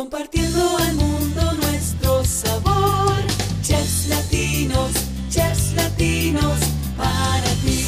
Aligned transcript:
compartiendo 0.00 0.78
al 0.78 0.94
mundo 0.94 1.42
nuestro 1.60 2.24
sabor. 2.24 3.20
Chefs 3.60 4.08
latinos, 4.08 4.92
chefs 5.28 5.74
latinos, 5.74 6.58
para 6.96 7.50
ti. 7.62 7.84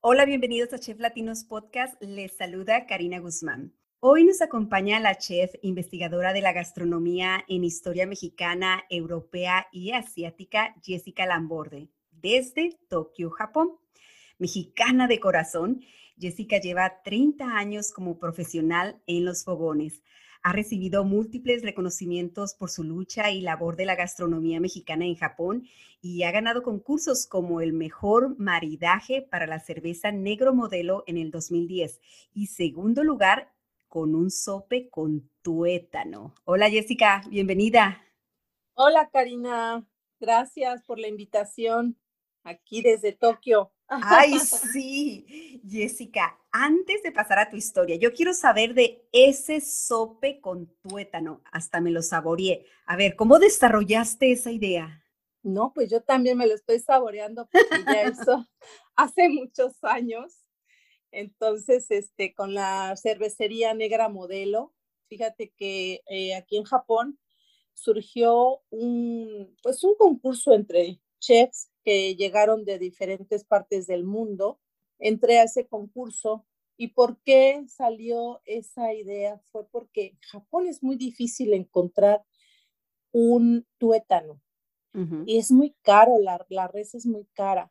Hola, 0.00 0.24
bienvenidos 0.24 0.72
a 0.72 0.78
Chef 0.78 0.98
Latinos 0.98 1.44
Podcast. 1.44 2.02
Les 2.02 2.34
saluda 2.34 2.86
Karina 2.86 3.18
Guzmán. 3.18 3.74
Hoy 4.00 4.24
nos 4.24 4.40
acompaña 4.40 4.98
la 4.98 5.18
chef 5.18 5.52
investigadora 5.60 6.32
de 6.32 6.40
la 6.40 6.54
gastronomía 6.54 7.44
en 7.48 7.64
historia 7.64 8.06
mexicana, 8.06 8.82
europea 8.88 9.66
y 9.72 9.92
asiática, 9.92 10.74
Jessica 10.82 11.26
Lamborde, 11.26 11.90
desde 12.12 12.78
Tokio, 12.88 13.28
Japón. 13.28 13.78
Mexicana 14.38 15.08
de 15.08 15.18
corazón, 15.18 15.82
Jessica 16.16 16.60
lleva 16.60 17.02
30 17.02 17.56
años 17.56 17.92
como 17.92 18.18
profesional 18.20 19.02
en 19.08 19.24
los 19.24 19.44
fogones. 19.44 20.02
Ha 20.42 20.52
recibido 20.52 21.02
múltiples 21.04 21.62
reconocimientos 21.62 22.54
por 22.54 22.70
su 22.70 22.84
lucha 22.84 23.32
y 23.32 23.40
labor 23.40 23.74
de 23.74 23.84
la 23.84 23.96
gastronomía 23.96 24.60
mexicana 24.60 25.04
en 25.04 25.16
Japón 25.16 25.66
y 26.00 26.22
ha 26.22 26.30
ganado 26.30 26.62
concursos 26.62 27.26
como 27.26 27.60
el 27.60 27.72
mejor 27.72 28.38
maridaje 28.38 29.22
para 29.22 29.48
la 29.48 29.58
cerveza 29.58 30.12
negro 30.12 30.54
modelo 30.54 31.02
en 31.08 31.18
el 31.18 31.32
2010 31.32 32.00
y 32.32 32.46
segundo 32.46 33.02
lugar 33.02 33.52
con 33.88 34.14
un 34.14 34.30
sope 34.30 34.88
con 34.88 35.28
tuétano. 35.42 36.34
Hola 36.44 36.70
Jessica, 36.70 37.22
bienvenida. 37.28 38.04
Hola 38.74 39.08
Karina, 39.12 39.84
gracias 40.20 40.84
por 40.84 41.00
la 41.00 41.08
invitación 41.08 41.96
aquí 42.44 42.82
desde 42.82 43.12
Tokio. 43.12 43.72
Ay, 43.88 44.38
sí, 44.72 45.60
Jessica, 45.68 46.38
antes 46.50 47.02
de 47.02 47.12
pasar 47.12 47.38
a 47.38 47.50
tu 47.50 47.56
historia, 47.56 47.96
yo 47.96 48.12
quiero 48.12 48.34
saber 48.34 48.74
de 48.74 49.06
ese 49.12 49.60
sope 49.60 50.40
con 50.40 50.66
tuétano, 50.82 51.42
hasta 51.52 51.80
me 51.80 51.90
lo 51.90 52.02
saboreé. 52.02 52.66
A 52.86 52.96
ver, 52.96 53.16
¿cómo 53.16 53.38
desarrollaste 53.38 54.32
esa 54.32 54.50
idea? 54.50 55.04
No, 55.42 55.72
pues 55.74 55.90
yo 55.90 56.02
también 56.02 56.36
me 56.36 56.46
lo 56.46 56.54
estoy 56.54 56.80
saboreando 56.80 57.48
porque 57.50 57.84
ya 57.86 58.02
eso 58.02 58.46
hace 58.96 59.28
muchos 59.28 59.82
años 59.82 60.48
entonces, 61.10 61.90
este, 61.90 62.34
con 62.34 62.54
la 62.54 62.94
cervecería 62.96 63.74
Negra 63.74 64.08
Modelo, 64.08 64.74
fíjate 65.08 65.52
que 65.56 66.02
eh, 66.08 66.34
aquí 66.34 66.56
en 66.56 66.64
Japón 66.64 67.18
surgió 67.74 68.60
un, 68.70 69.56
pues 69.62 69.82
un 69.84 69.94
concurso 69.94 70.52
entre 70.52 71.00
chefs 71.20 71.70
que 71.88 72.16
llegaron 72.16 72.66
de 72.66 72.78
diferentes 72.78 73.44
partes 73.44 73.86
del 73.86 74.04
mundo. 74.04 74.60
Entré 74.98 75.38
a 75.38 75.44
ese 75.44 75.66
concurso 75.66 76.44
y 76.76 76.88
por 76.88 77.18
qué 77.22 77.64
salió 77.66 78.42
esa 78.44 78.92
idea 78.92 79.40
fue 79.50 79.66
porque 79.70 80.18
Japón 80.30 80.66
es 80.66 80.82
muy 80.82 80.96
difícil 80.96 81.54
encontrar 81.54 82.22
un 83.10 83.66
tuétano 83.78 84.38
y 85.24 85.38
es 85.38 85.50
muy 85.50 85.76
caro, 85.80 86.18
la, 86.18 86.44
la 86.50 86.68
res 86.68 86.94
es 86.94 87.06
muy 87.06 87.24
cara 87.32 87.70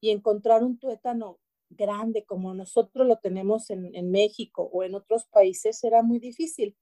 y 0.00 0.10
encontrar 0.10 0.62
un 0.62 0.78
tuétano 0.78 1.40
grande 1.68 2.24
como 2.24 2.54
nosotros 2.54 3.04
lo 3.04 3.16
tenemos 3.16 3.70
en, 3.70 4.10
México 4.12 4.70
o 4.72 4.84
en 4.84 4.94
otros 4.94 5.24
países 5.24 5.82
era 5.82 6.02
muy 6.02 6.20
difícil. 6.20 6.76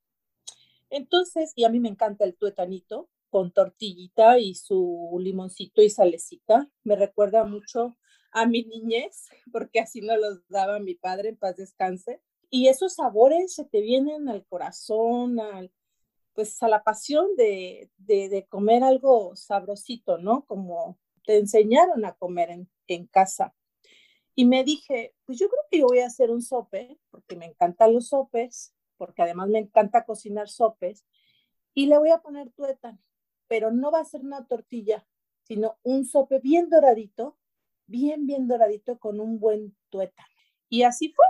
Entonces, 0.91 1.55
y 1.57 1.65
a 1.65 1.71
mí 1.71 1.81
me 1.81 1.89
encanta 1.89 2.25
el 2.25 2.37
tuetanito 2.37 3.09
con 3.35 3.51
tortillita 3.51 4.39
y 4.39 4.55
su 4.55 5.19
limoncito 5.21 5.83
y 5.83 5.91
salecita. 5.91 6.71
Me 6.85 6.95
recuerda 6.95 7.43
mucho 7.43 7.97
a 8.31 8.47
mi 8.47 8.63
niñez, 8.63 9.27
porque 9.53 9.81
así 9.81 10.03
nos 10.03 10.21
los 10.21 10.47
daba 10.47 10.79
mi 10.79 10.95
padre 10.95 11.31
en 11.31 11.37
paz 11.37 11.57
descanse. 11.57 12.21
Y 12.49 12.69
esos 12.69 12.95
sabores 12.95 13.53
se 13.53 13.65
te 13.65 13.81
vienen 13.81 14.29
al 14.29 14.47
corazón, 14.47 15.41
al, 15.41 15.73
pues 16.33 16.63
a 16.63 16.69
la 16.69 16.85
pasión 16.85 17.35
de, 17.35 17.91
de, 17.97 18.47
comer 18.49 18.85
algo 18.85 19.35
sabrosito, 19.35 20.17
¿no? 20.19 20.45
Como 20.47 21.01
te 21.27 21.37
enseñaron 21.37 22.05
a 22.05 22.13
comer 22.13 22.51
en, 22.51 22.71
en 22.87 23.09
casa. 23.09 23.53
Y 24.37 24.45
me 24.45 24.63
dije, 24.63 25.13
pues 25.25 25.41
yo 25.41 25.49
creo 25.49 25.63
que 25.73 25.79
yo 25.81 25.87
voy 25.87 25.99
a 25.99 26.07
hacer 26.07 26.31
un 26.31 26.41
sope, 26.41 27.01
porque 27.11 27.35
me 27.35 27.47
encantan 27.47 27.95
los 27.95 28.11
sopes, 28.11 28.77
porque 28.97 29.23
además 29.23 29.49
me 29.49 29.59
encanta 29.59 30.05
cocinar 30.05 30.49
sopes, 30.49 31.05
y 31.75 31.87
le 31.87 31.99
voy 31.99 32.11
a 32.11 32.19
poner 32.19 32.53
tuétano, 32.53 33.01
pero 33.49 33.71
no 33.71 33.91
va 33.91 34.01
a 34.01 34.05
ser 34.05 34.23
una 34.23 34.47
tortilla, 34.47 35.07
sino 35.43 35.77
un 35.83 36.05
sope 36.05 36.41
bien 36.41 36.69
doradito, 36.71 37.37
bien, 37.87 38.27
bien 38.27 38.49
doradito 38.49 38.99
con 38.99 39.21
un 39.21 39.39
buen 39.39 39.77
tuétano. 39.91 40.29
Y 40.69 40.83
así 40.83 41.13
fue. 41.13 41.27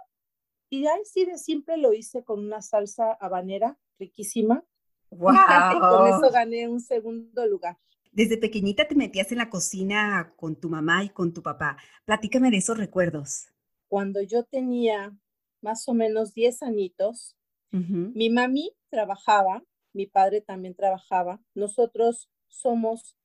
Y 0.71 0.87
así 0.87 1.25
de 1.25 1.39
siempre 1.39 1.77
lo 1.77 1.93
hice 1.93 2.25
con 2.25 2.41
una 2.41 2.63
salsa 2.63 3.13
habanera 3.13 3.79
riquísima. 3.99 4.65
¡Wow! 5.11 5.33
Y 5.77 5.81
con 5.81 6.09
eso 6.09 6.33
gané 6.33 6.69
un 6.69 6.81
segundo 6.81 7.47
lugar. 7.47 7.79
Desde 8.13 8.39
pequeñita 8.39 8.87
te 8.87 8.95
metías 8.95 9.33
en 9.33 9.39
la 9.39 9.51
cocina 9.51 10.33
con 10.37 10.57
tu 10.57 10.69
mamá 10.69 11.05
y 11.05 11.09
con 11.09 11.33
tu 11.33 11.43
papá. 11.43 11.77
Platícame 12.05 12.51
de 12.51 12.59
esos 12.59 12.79
recuerdos. 12.79 13.49
Cuando 13.89 14.23
yo 14.23 14.45
tenía 14.45 15.17
más 15.61 15.89
o 15.89 15.95
menos 15.95 16.33
10 16.35 16.63
añitos, 16.63 17.37
mi 17.71 18.31
mami 18.31 18.73
trabajaba, 18.89 19.65
mi 19.95 20.07
padre 20.07 20.43
también 20.43 20.75
trabajaba. 20.75 21.41
Nosotros 21.55 22.29
somos 22.49 23.17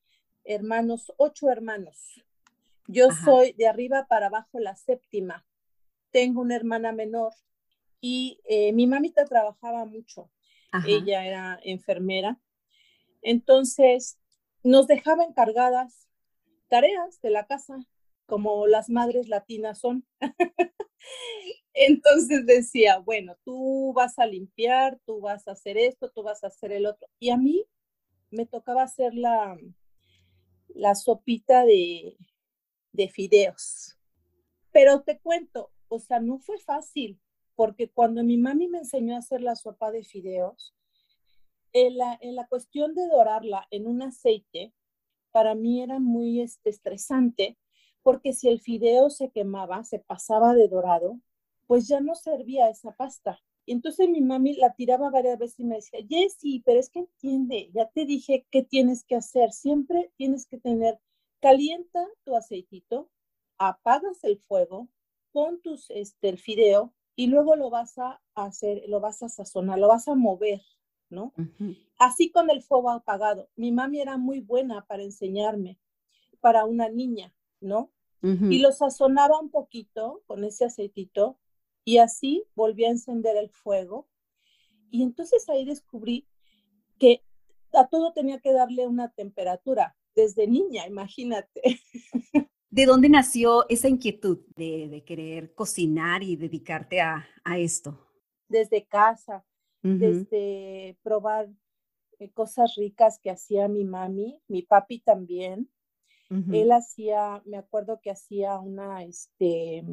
hermanos, 0.46 1.12
ocho 1.18 1.50
hermanos. 1.50 2.24
Yo 2.88 3.10
soy 3.12 3.54
de 3.54 3.68
arriba 3.68 4.08
para 4.08 4.28
abajo 4.28 4.60
la 4.60 4.76
séptima. 4.76 5.46
Tengo 6.12 6.42
una 6.42 6.56
hermana 6.56 6.92
menor 6.92 7.34
y 8.02 8.40
eh, 8.46 8.72
mi 8.74 8.88
mamita 8.88 9.26
trabajaba 9.26 9.86
mucho. 9.86 10.32
Ella 10.86 11.26
era 11.26 11.60
enfermera. 11.64 12.40
Entonces, 13.22 14.18
nos 14.64 14.88
dejaba 14.88 15.24
encargadas 15.24 16.08
tareas 16.68 17.20
de 17.22 17.32
la 17.32 17.46
casa, 17.46 17.80
como 18.30 18.68
las 18.68 18.90
madres 18.90 19.28
latinas 19.28 19.80
son. 19.80 20.06
Entonces 21.74 22.46
decía, 22.46 23.00
bueno, 23.00 23.36
tú 23.44 23.94
vas 23.94 24.18
a 24.20 24.26
limpiar, 24.26 25.00
tú 25.06 25.20
vas 25.20 25.48
a 25.48 25.52
hacer 25.52 25.78
esto, 25.78 26.12
tú 26.12 26.24
vas 26.24 26.44
a 26.44 26.48
hacer 26.48 26.72
el 26.72 26.86
otro. 26.86 27.08
Y 27.20 27.30
a 27.32 27.38
mí 27.38 27.66
me 28.32 28.46
tocaba 28.46 28.84
hacer 28.84 29.14
la, 29.14 29.58
la 30.68 30.96
sopita 30.96 31.66
de, 31.66 32.18
de 32.94 33.10
fideos. 33.10 33.98
Pero 34.72 35.02
te 35.02 35.20
cuento, 35.20 35.72
o 35.88 36.00
sea, 36.00 36.20
no 36.20 36.40
fue 36.40 36.60
fácil, 36.60 37.20
porque 37.56 37.90
cuando 37.90 38.24
mi 38.24 38.38
mami 38.38 38.68
me 38.68 38.80
enseñó 38.80 39.16
a 39.16 39.20
hacer 39.20 39.42
la 39.42 39.56
sopa 39.56 39.92
de 39.92 40.04
fideos, 40.04 40.76
en 41.74 41.98
la, 41.98 42.48
cuestión 42.48 42.96
de 42.96 43.08
dorarla 43.08 43.68
en 43.72 43.88
un 43.88 44.02
aceite, 44.02 44.74
para 45.32 45.56
mí 45.56 45.82
era 45.82 46.00
muy 46.00 46.42
este, 46.42 46.70
estresante, 46.70 47.58
porque 48.04 48.34
si 48.34 48.48
el 48.48 48.60
fideo 48.60 49.10
se 49.10 49.30
quemaba, 49.30 49.84
se 49.84 50.00
pasaba 50.00 50.54
de 50.54 50.68
dorado, 50.68 51.20
pues 51.68 51.88
ya 51.88 52.00
no 52.00 52.16
servía 52.16 52.70
esa 52.70 52.92
pasta. 52.94 53.40
Y 53.66 53.74
entonces 53.74 54.10
mi 54.10 54.22
mami 54.22 54.56
la 54.56 54.74
tiraba 54.74 55.12
varias 55.12 55.38
veces 55.38 55.60
y 55.60 55.64
me 55.64 55.76
decía, 55.76 56.00
Jessy, 56.10 56.64
pero 56.66 56.80
es 56.80 56.90
que 56.90 57.00
entiende, 57.00 57.70
ya 57.74 57.88
te 57.90 58.06
dije 58.06 58.48
qué 58.50 58.64
tienes 58.64 59.04
que 59.04 59.16
hacer. 59.16 59.52
Siempre 59.52 60.12
tienes 60.18 60.48
que 60.48 60.58
tener, 60.58 61.00
calienta 61.40 62.08
tu 62.24 62.36
aceitito, 62.36 63.12
apagas 63.60 64.24
el 64.24 64.40
fuego, 64.40 64.88
pon 65.32 65.62
tus, 65.62 65.92
este, 65.92 66.30
el 66.30 66.40
fideo 66.40 66.94
y 67.16 67.28
luego 67.28 67.56
lo 67.56 67.70
vas 67.70 67.98
a 68.00 68.20
hacer, 68.34 68.84
lo 68.88 69.00
vas 69.00 69.22
a 69.22 69.30
sazonar, 69.30 69.78
lo 69.78 69.90
vas 69.90 70.08
a 70.08 70.16
mover, 70.16 70.62
¿no? 71.10 71.34
Así 72.00 72.32
con 72.32 72.50
el 72.50 72.64
fuego 72.64 72.90
apagado. 72.90 73.50
Mi 73.56 73.72
mami 73.72 74.02
era 74.02 74.18
muy 74.18 74.40
buena 74.40 74.86
para 74.88 75.04
enseñarme, 75.04 75.78
para 76.40 76.66
una 76.66 76.90
niña, 76.90 77.34
¿no? 77.62 77.92
Y 78.22 78.60
lo 78.60 78.74
sazonaba 78.74 79.40
un 79.40 79.50
poquito 79.50 80.24
con 80.28 80.44
ese 80.44 80.66
aceitito 80.66 81.40
y 81.86 82.00
así 82.00 82.44
volví 82.54 82.84
a 82.84 82.90
encender 82.90 83.38
el 83.38 83.50
fuego. 83.50 84.10
Y 84.92 85.04
entonces 85.04 85.48
ahí 85.48 85.64
descubrí 85.64 86.28
que 87.00 87.24
a 87.74 87.88
todo 87.88 88.12
tenía 88.12 88.40
que 88.40 88.52
darle 88.52 88.88
una 88.88 89.10
temperatura 89.14 89.96
desde 90.16 90.48
niña, 90.48 90.86
imagínate. 90.86 91.62
¿De 92.70 92.86
dónde 92.86 93.08
nació 93.08 93.68
esa 93.70 93.88
inquietud 93.88 94.40
de, 94.58 95.02
querer 95.08 95.54
cocinar 95.54 96.22
y 96.22 96.36
dedicarte 96.36 97.00
a, 97.00 97.26
a 97.46 97.58
esto? 97.58 98.06
Desde 98.50 98.86
casa 98.86 99.46
desde 99.82 100.98
probar 101.04 101.50
eh, 102.20 102.30
cosas 102.32 102.76
ricas 102.76 103.20
que 103.20 103.30
hacía 103.30 103.68
mi 103.68 103.86
mami, 103.86 104.42
mi 104.48 104.62
papi 104.62 105.00
también. 105.00 105.70
Él 106.30 106.72
hacía, 106.72 107.42
me 107.46 107.58
acuerdo 107.58 108.02
que 108.02 108.12
hacía 108.12 108.60
una, 108.60 109.04
este, 109.04 109.84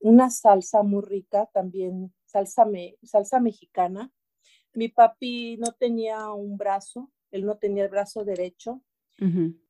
una 0.00 0.28
salsa 0.28 0.82
muy 0.82 1.02
rica, 1.02 1.46
también 1.54 2.12
salsa, 2.26 2.66
me, 2.66 2.96
salsa 3.02 3.40
mexicana. 3.40 4.12
Mi 4.74 4.88
papi 4.88 5.56
no 5.56 5.72
tenía 5.72 6.32
un 6.32 6.58
brazo, 6.58 7.10
él 7.30 7.46
no 7.46 7.56
tenía 7.56 7.84
el 7.84 7.90
brazo 7.90 8.24
derecho. 8.24 8.82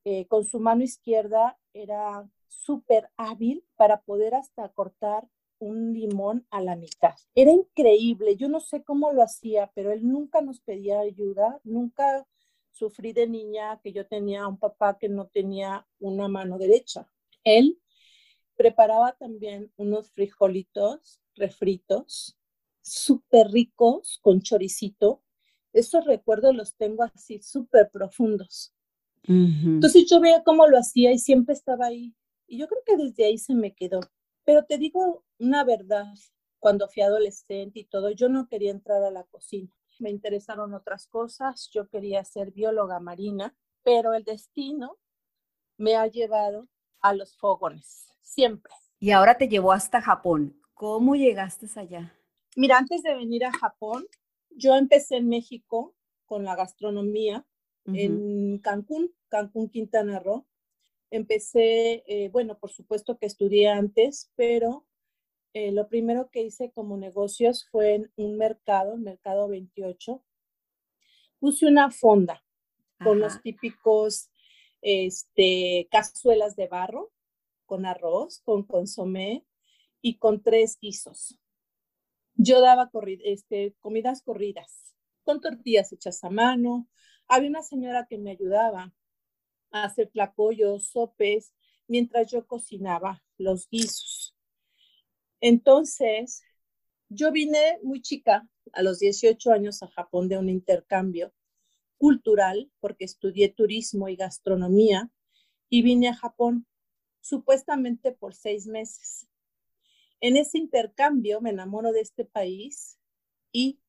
Eh, 0.04 0.26
con 0.28 0.44
su 0.44 0.60
mano 0.60 0.84
izquierda 0.84 1.58
era 1.72 2.28
súper 2.46 3.10
hábil 3.16 3.64
para 3.74 4.00
poder 4.00 4.36
hasta 4.36 4.68
cortar 4.68 5.26
un 5.58 5.92
limón 5.92 6.46
a 6.50 6.60
la 6.60 6.76
mitad. 6.76 7.14
Era 7.34 7.50
increíble, 7.50 8.36
yo 8.36 8.48
no 8.48 8.60
sé 8.60 8.82
cómo 8.82 9.12
lo 9.12 9.22
hacía, 9.22 9.70
pero 9.74 9.92
él 9.92 10.08
nunca 10.08 10.40
nos 10.40 10.60
pedía 10.60 11.00
ayuda, 11.00 11.60
nunca 11.64 12.26
sufrí 12.70 13.12
de 13.12 13.28
niña 13.28 13.80
que 13.82 13.92
yo 13.92 14.06
tenía 14.06 14.46
un 14.46 14.58
papá 14.58 14.98
que 14.98 15.08
no 15.08 15.26
tenía 15.26 15.86
una 15.98 16.28
mano 16.28 16.58
derecha. 16.58 17.10
Él 17.44 17.80
preparaba 18.56 19.12
también 19.12 19.72
unos 19.76 20.10
frijolitos 20.10 21.20
refritos, 21.34 22.38
súper 22.82 23.48
ricos, 23.48 24.18
con 24.22 24.42
choricito. 24.42 25.22
Esos 25.72 26.04
recuerdos 26.04 26.54
los 26.54 26.74
tengo 26.76 27.04
así 27.04 27.40
súper 27.40 27.90
profundos. 27.90 28.74
Entonces 29.26 30.06
yo 30.08 30.18
veía 30.20 30.42
cómo 30.42 30.66
lo 30.66 30.78
hacía 30.78 31.12
y 31.12 31.18
siempre 31.18 31.54
estaba 31.54 31.86
ahí. 31.86 32.14
Y 32.46 32.58
yo 32.58 32.68
creo 32.68 32.82
que 32.84 32.96
desde 32.96 33.24
ahí 33.26 33.38
se 33.38 33.54
me 33.54 33.74
quedó. 33.74 34.00
Pero 34.44 34.64
te 34.64 34.78
digo 34.78 35.24
una 35.38 35.62
verdad, 35.62 36.12
cuando 36.58 36.88
fui 36.88 37.02
adolescente 37.02 37.80
y 37.80 37.84
todo, 37.84 38.10
yo 38.10 38.28
no 38.28 38.48
quería 38.48 38.70
entrar 38.70 39.02
a 39.04 39.10
la 39.10 39.24
cocina. 39.24 39.70
Me 40.00 40.10
interesaron 40.10 40.74
otras 40.74 41.06
cosas, 41.06 41.70
yo 41.72 41.88
quería 41.88 42.24
ser 42.24 42.52
bióloga 42.52 43.00
marina, 43.00 43.54
pero 43.82 44.14
el 44.14 44.24
destino 44.24 44.98
me 45.76 45.94
ha 45.94 46.06
llevado 46.06 46.68
a 47.00 47.14
los 47.14 47.36
fogones, 47.36 48.08
siempre. 48.22 48.72
Y 48.98 49.10
ahora 49.10 49.36
te 49.36 49.48
llevó 49.48 49.72
hasta 49.72 50.00
Japón. 50.00 50.60
¿Cómo 50.74 51.14
llegaste 51.16 51.66
allá? 51.76 52.14
Mira, 52.56 52.78
antes 52.78 53.02
de 53.02 53.14
venir 53.14 53.44
a 53.44 53.52
Japón, 53.52 54.06
yo 54.50 54.74
empecé 54.76 55.18
en 55.18 55.28
México 55.28 55.94
con 56.24 56.44
la 56.44 56.56
gastronomía 56.56 57.46
en 57.86 58.58
Cancún, 58.58 59.12
Cancún, 59.28 59.68
Quintana 59.68 60.18
Roo. 60.18 60.46
Empecé, 61.10 62.04
eh, 62.06 62.28
bueno, 62.30 62.58
por 62.58 62.70
supuesto 62.70 63.18
que 63.18 63.26
estudié 63.26 63.68
antes, 63.68 64.30
pero 64.36 64.86
eh, 65.52 65.72
lo 65.72 65.88
primero 65.88 66.30
que 66.30 66.42
hice 66.42 66.70
como 66.70 66.96
negocios 66.96 67.66
fue 67.70 67.94
en 67.94 68.12
un 68.16 68.36
mercado, 68.36 68.94
el 68.94 69.00
mercado 69.00 69.48
28. 69.48 70.22
Puse 71.38 71.66
una 71.66 71.90
fonda 71.90 72.44
con 73.02 73.18
los 73.18 73.40
típicos 73.42 74.30
este, 74.82 75.88
cazuelas 75.90 76.54
de 76.54 76.68
barro, 76.68 77.10
con 77.66 77.86
arroz, 77.86 78.40
con 78.44 78.62
consomé 78.62 79.44
y 80.00 80.18
con 80.18 80.42
tres 80.42 80.78
guisos. 80.80 81.38
Yo 82.34 82.60
daba 82.60 82.90
este, 83.24 83.74
comidas 83.80 84.22
corridas, 84.22 84.94
con 85.24 85.40
tortillas 85.40 85.92
hechas 85.92 86.22
a 86.24 86.30
mano. 86.30 86.88
Había 87.26 87.50
una 87.50 87.62
señora 87.62 88.06
que 88.08 88.18
me 88.18 88.32
ayudaba 88.32 88.94
a 89.72 89.84
hacer 89.84 90.10
tlacoyos, 90.10 90.86
sopes, 90.90 91.54
mientras 91.86 92.30
yo 92.30 92.46
cocinaba 92.46 93.24
los 93.36 93.68
guisos. 93.68 94.29
Entonces, 95.40 96.42
yo 97.08 97.32
vine 97.32 97.78
muy 97.82 98.02
chica, 98.02 98.48
a 98.72 98.82
los 98.82 99.00
18 99.00 99.52
años, 99.52 99.82
a 99.82 99.88
Japón 99.88 100.28
de 100.28 100.38
un 100.38 100.48
intercambio 100.48 101.32
cultural, 101.98 102.70
porque 102.80 103.04
estudié 103.04 103.48
turismo 103.48 104.08
y 104.08 104.16
gastronomía, 104.16 105.10
y 105.68 105.82
vine 105.82 106.08
a 106.08 106.14
Japón 106.14 106.66
supuestamente 107.20 108.12
por 108.12 108.34
seis 108.34 108.66
meses. 108.66 109.28
En 110.20 110.36
ese 110.36 110.58
intercambio 110.58 111.40
me 111.40 111.50
enamoro 111.50 111.92
de 111.92 112.00
este 112.00 112.24
país 112.24 112.98
y 113.52 113.79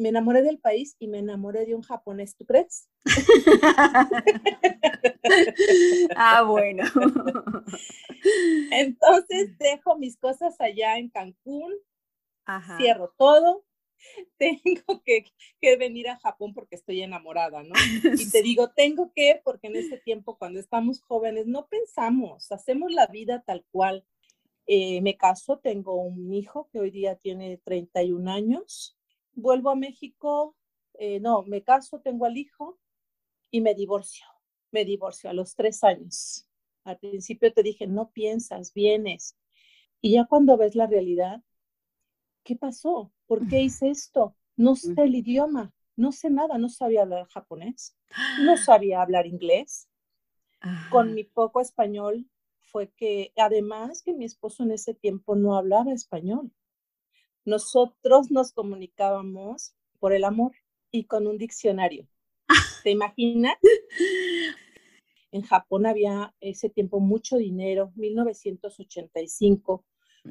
me 0.00 0.08
enamoré 0.08 0.42
del 0.42 0.58
país 0.58 0.96
y 0.98 1.08
me 1.08 1.18
enamoré 1.18 1.66
de 1.66 1.74
un 1.74 1.82
japonés, 1.82 2.34
¿tú 2.34 2.46
crees? 2.46 2.88
ah, 6.16 6.42
bueno. 6.42 6.84
Entonces 8.72 9.58
dejo 9.58 9.98
mis 9.98 10.16
cosas 10.16 10.58
allá 10.60 10.96
en 10.96 11.10
Cancún, 11.10 11.74
cierro 12.78 13.14
todo, 13.18 13.64
tengo 14.38 15.02
que, 15.04 15.26
que, 15.60 15.76
venir 15.76 16.08
a 16.08 16.18
Japón 16.18 16.54
porque 16.54 16.76
estoy 16.76 17.02
enamorada, 17.02 17.62
¿no? 17.62 17.74
Y 18.02 18.30
te 18.30 18.42
digo, 18.42 18.70
tengo 18.70 19.12
que, 19.14 19.42
porque 19.44 19.66
en 19.66 19.76
ese 19.76 19.98
tiempo, 19.98 20.38
cuando 20.38 20.58
estamos 20.58 21.02
jóvenes, 21.02 21.46
no 21.46 21.66
pensamos, 21.66 22.50
hacemos 22.50 22.90
la 22.92 23.06
vida 23.06 23.42
tal 23.46 23.64
cual. 23.70 24.04
Eh, 24.66 25.00
me 25.02 25.16
caso, 25.16 25.58
tengo 25.58 25.96
un 25.96 26.32
hijo 26.32 26.68
que 26.72 26.78
hoy 26.78 26.90
día 26.90 27.16
tiene 27.16 27.58
31 27.64 28.30
años. 28.30 28.96
Vuelvo 29.34 29.70
a 29.70 29.76
México, 29.76 30.56
eh, 30.94 31.20
no, 31.20 31.42
me 31.42 31.62
caso, 31.62 32.00
tengo 32.00 32.26
al 32.26 32.36
hijo 32.36 32.78
y 33.50 33.60
me 33.60 33.74
divorcio. 33.74 34.26
Me 34.70 34.84
divorcio 34.84 35.30
a 35.30 35.32
los 35.32 35.54
tres 35.54 35.82
años. 35.82 36.46
Al 36.84 36.98
principio 36.98 37.52
te 37.52 37.62
dije, 37.62 37.86
no 37.86 38.10
piensas, 38.10 38.72
vienes. 38.72 39.36
Y 40.00 40.12
ya 40.12 40.24
cuando 40.26 40.56
ves 40.56 40.74
la 40.74 40.86
realidad, 40.86 41.42
¿qué 42.44 42.56
pasó? 42.56 43.12
¿Por 43.26 43.46
qué 43.48 43.62
hice 43.62 43.90
esto? 43.90 44.36
No 44.56 44.76
sé 44.76 44.94
el 44.96 45.14
idioma, 45.14 45.72
no 45.96 46.12
sé 46.12 46.30
nada, 46.30 46.58
no 46.58 46.68
sabía 46.68 47.02
hablar 47.02 47.26
japonés, 47.28 47.96
no 48.44 48.56
sabía 48.56 49.02
hablar 49.02 49.26
inglés. 49.26 49.88
Con 50.90 51.14
mi 51.14 51.24
poco 51.24 51.60
español 51.60 52.28
fue 52.60 52.90
que, 52.90 53.32
además 53.36 54.02
que 54.02 54.12
mi 54.12 54.24
esposo 54.26 54.62
en 54.62 54.72
ese 54.72 54.94
tiempo 54.94 55.34
no 55.34 55.56
hablaba 55.56 55.92
español. 55.92 56.52
Nosotros 57.44 58.30
nos 58.30 58.52
comunicábamos 58.52 59.74
por 59.98 60.12
el 60.12 60.24
amor 60.24 60.52
y 60.90 61.04
con 61.04 61.26
un 61.26 61.38
diccionario. 61.38 62.08
¿Te 62.84 62.90
imaginas? 62.90 63.56
En 65.32 65.42
Japón 65.42 65.86
había 65.86 66.34
ese 66.40 66.68
tiempo 66.70 67.00
mucho 67.00 67.36
dinero, 67.36 67.92
1985 67.96 69.84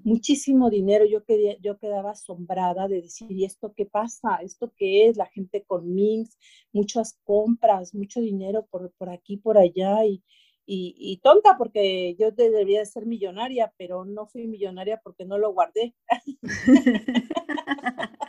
muchísimo 0.03 0.69
dinero. 0.69 1.05
Yo, 1.05 1.23
quería, 1.23 1.57
yo 1.59 1.77
quedaba 1.77 2.11
asombrada 2.11 2.87
de 2.87 3.01
decir, 3.01 3.31
¿y 3.31 3.45
esto 3.45 3.73
qué 3.75 3.85
pasa? 3.85 4.37
¿Esto 4.41 4.71
qué 4.75 5.07
es? 5.07 5.17
La 5.17 5.27
gente 5.27 5.63
con 5.63 5.93
Minx, 5.93 6.37
muchas 6.71 7.19
compras, 7.23 7.93
mucho 7.93 8.21
dinero 8.21 8.67
por, 8.69 8.91
por 8.93 9.09
aquí, 9.09 9.37
por 9.37 9.57
allá. 9.57 10.05
Y, 10.05 10.23
y, 10.71 11.19
tonta 11.23 11.57
porque 11.57 12.15
yo 12.19 12.31
debería 12.31 12.85
ser 12.85 13.07
millonaria, 13.07 13.73
pero 13.77 14.05
no 14.05 14.27
fui 14.27 14.47
millonaria 14.47 15.01
porque 15.03 15.25
no 15.25 15.39
lo 15.39 15.51
guardé. 15.51 15.95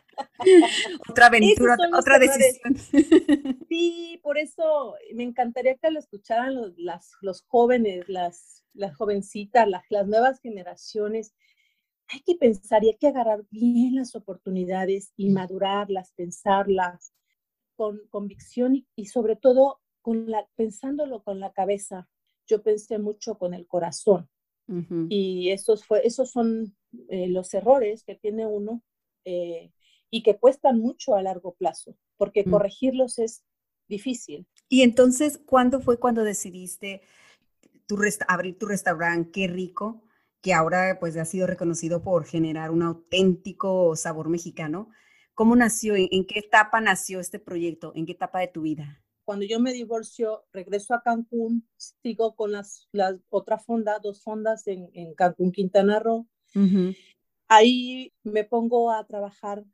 otra 1.09 1.27
aventura, 1.27 1.77
otra 1.97 2.19
decisión. 2.19 2.77
Sí, 3.69 4.19
por 4.23 4.39
eso 4.39 4.95
me 5.15 5.23
encantaría 5.23 5.77
que 5.77 5.91
lo 5.91 6.01
escucharan 6.01 6.57
los, 6.57 6.73
las, 6.77 7.13
los 7.21 7.43
jóvenes, 7.43 8.09
las, 8.09 8.65
las 8.73 8.97
jovencitas, 8.97 9.69
las, 9.69 9.85
las 9.91 10.09
nuevas 10.09 10.41
generaciones, 10.41 11.35
hay 12.09 12.21
que 12.21 12.35
pensar 12.35 12.82
y 12.82 12.89
hay 12.89 12.97
que 12.97 13.09
agarrar 13.09 13.44
bien 13.51 13.94
las 13.94 14.17
oportunidades 14.17 15.13
y 15.17 15.31
madurarlas, 15.31 16.13
pensarlas 16.17 17.13
con 17.77 18.01
convicción 18.09 18.85
y, 18.97 19.06
sobre 19.06 19.37
todo 19.37 19.81
con 20.03 20.31
la, 20.31 20.49
pensándolo 20.56 21.23
con 21.23 21.39
la 21.39 21.53
cabeza. 21.53 22.09
Yo 22.51 22.63
pensé 22.63 22.99
mucho 22.99 23.39
con 23.39 23.55
el 23.55 23.67
corazón. 23.67 24.29
Y 25.09 25.51
esos, 25.51 25.85
fue, 25.85 26.07
esos 26.07 26.31
son 26.31 26.77
eh, 27.09 27.27
los 27.27 27.53
errores 27.55 28.05
que 28.05 28.15
tiene 28.15 28.47
uno 28.47 28.85
eh, 29.25 29.73
y 30.11 30.23
que 30.23 30.39
cuestan 30.39 30.79
mucho 30.79 31.17
a 31.17 31.23
largo 31.23 31.55
plazo, 31.55 31.97
porque 32.17 32.45
mm. 32.47 32.51
corregirlos 32.51 33.19
es 33.19 33.43
difícil. 33.89 34.47
Y 34.69 34.83
entonces, 34.83 35.39
¿cuándo 35.45 35.81
fue 35.81 35.99
cuando 35.99 36.23
decidiste 36.23 37.03
tu 37.87 37.99
abrir 38.29 38.59
tu 38.59 38.67
restaurante? 38.67 39.33
Qué 39.33 39.49
rico 39.49 40.05
que 40.41 40.55
ahora 40.55 40.99
pues 41.01 41.17
ha 41.17 41.25
sido 41.25 41.47
reconocido 41.47 42.03
por 42.03 42.25
generar 42.25 42.71
un 42.71 42.83
auténtico 42.83 43.95
sabor 43.97 44.29
mexicano. 44.29 44.91
¿Cómo 45.35 45.57
nació? 45.57 45.95
¿En, 45.97 46.27
qué 46.27 46.39
etapa 46.39 46.81
nació 46.81 47.21
este 47.21 47.39
proyecto? 47.39 47.93
¿En 47.95 48.07
qué 48.07 48.13
etapa 48.13 48.41
de 48.41 48.49
tu 48.49 48.63
vida? 48.63 49.03
Cuando 49.31 49.46
yo 49.46 49.60
me 49.60 49.72
divorcio, 49.72 50.44
regreso 50.53 50.93
a 50.93 51.03
Cancún, 51.03 51.65
sigo 51.77 52.34
con 52.34 52.51
las, 52.51 52.89
las 52.91 53.15
otra 53.29 53.60
fonda, 53.60 54.01
dos 54.01 54.25
fondas 54.25 54.67
en, 54.67 54.91
en 54.93 55.15
Cancún, 55.15 55.53
Quintana 55.53 56.01
Roo. 56.01 56.27
Ahí 57.46 58.13
me 58.25 58.43
pongo 58.43 58.91
a 58.91 59.06
trabajar 59.06 59.65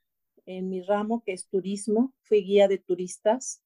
en 0.44 0.68
mi 0.68 0.82
ramo, 0.82 1.22
que 1.25 1.32
es 1.32 1.48
turismo. 1.48 2.12
Fui 2.20 2.42
guía 2.42 2.68
de 2.68 2.76
turistas. 2.76 3.62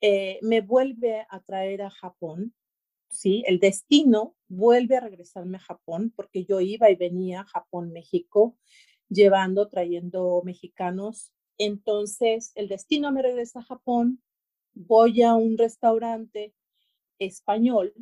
Eh, 0.00 0.38
me 0.40 0.60
vuelve 0.60 1.26
a 1.28 1.40
traer 1.40 1.82
a 1.82 1.90
Japón 1.90 2.54
¿sí? 3.08 3.42
El 3.48 3.58
destino 3.58 4.36
vuelve 4.46 4.98
a 4.98 5.00
regresarme 5.00 5.56
a 5.56 5.62
Japón 5.62 6.12
porque 6.14 6.44
yo 6.44 6.60
iba 6.60 6.90
y 6.90 6.94
venía 6.94 7.40
a 7.40 7.46
Japón, 7.46 7.90
México, 7.92 8.56
llevando, 9.08 9.68
trayendo 9.68 10.42
mexicanos. 10.44 11.32
Entonces, 11.58 12.52
el 12.54 12.68
destino 12.68 13.10
me 13.10 13.20
regresa 13.20 13.58
a 13.58 13.64
Japón, 13.64 14.22
voy 14.74 15.22
a 15.22 15.34
un 15.34 15.58
restaurante 15.58 16.54
español, 17.18 17.94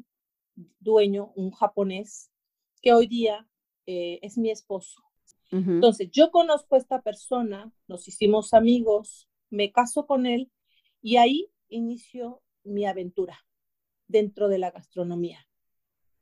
dueño, 0.79 1.33
un 1.37 1.51
japonés, 1.51 2.31
que 2.83 2.93
hoy 2.93 3.07
día 3.07 3.49
eh, 3.87 4.19
es 4.23 4.39
mi 4.39 4.51
esposo. 4.51 5.03
Entonces, 5.53 6.09
yo 6.13 6.31
conozco 6.31 6.77
a 6.77 6.79
esta 6.79 7.03
persona, 7.03 7.73
nos 7.89 8.07
hicimos 8.07 8.55
amigos, 8.55 9.29
me 9.51 9.73
caso 9.73 10.07
con 10.07 10.27
él 10.27 10.49
y 11.03 11.17
ahí 11.17 11.51
inicio 11.69 12.41
mi 12.63 12.87
aventura 12.87 13.37
dentro 14.07 14.49
de 14.49 14.59
la 14.59 14.71
gastronomía. 14.71 15.45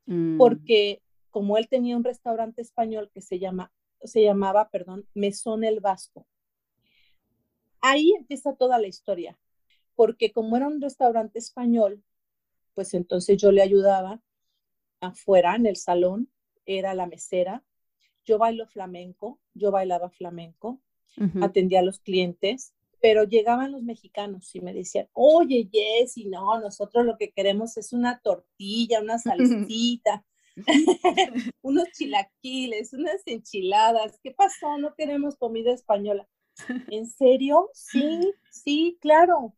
Mm. 0.09 0.38
porque 0.38 1.02
como 1.28 1.59
él 1.59 1.69
tenía 1.69 1.95
un 1.95 2.02
restaurante 2.02 2.62
español 2.62 3.11
que 3.12 3.21
se 3.21 3.38
llama, 3.38 3.71
se 4.02 4.23
llamaba, 4.23 4.71
perdón, 4.71 5.07
Mesón 5.12 5.64
el 5.64 5.81
Vasco. 5.81 6.26
Ahí 7.83 8.14
empieza 8.19 8.57
toda 8.57 8.78
la 8.78 8.87
historia, 8.87 9.38
porque 9.99 10.31
como 10.33 10.57
era 10.57 10.69
un 10.69 10.81
restaurante 10.81 11.40
español, 11.40 12.05
pues 12.75 12.95
entonces 12.95 13.37
yo 13.37 13.50
le 13.50 13.62
ayudaba 13.62 14.23
afuera 15.00 15.57
en 15.57 15.67
el 15.67 15.76
salón, 15.76 16.31
era 16.67 16.95
la 16.95 17.07
mesera. 17.07 17.64
Yo 18.25 18.38
bailo 18.38 18.69
flamenco, 18.69 19.40
yo 19.55 19.73
bailaba 19.73 20.11
flamenco, 20.11 20.81
Ujú. 21.19 21.40
atendía 21.40 21.81
a 21.81 21.83
los 21.83 21.99
clientes, 21.99 22.75
pero 23.00 23.25
llegaban 23.25 23.73
los 23.73 23.83
mexicanos 23.83 24.55
y 24.55 24.61
me 24.61 24.73
decían, 24.73 25.09
oye, 25.14 25.69
Jessy, 25.73 26.26
no, 26.26 26.61
nosotros 26.61 27.05
lo 27.05 27.19
que 27.19 27.33
queremos 27.33 27.76
es 27.76 27.93
una 27.93 28.21
tortilla, 28.21 29.00
una 29.02 29.19
salsita, 29.19 30.25
unos 31.62 31.90
chilaquiles, 31.93 32.93
unas 32.93 33.23
enchiladas. 33.26 34.21
¿Qué 34.23 34.31
pasó? 34.31 34.78
No 34.78 34.95
queremos 34.95 35.37
comida 35.37 35.73
española. 35.73 36.28
¿En 36.88 37.07
serio? 37.07 37.71
Sí, 37.73 38.35
sí, 38.50 38.99
claro. 39.00 39.55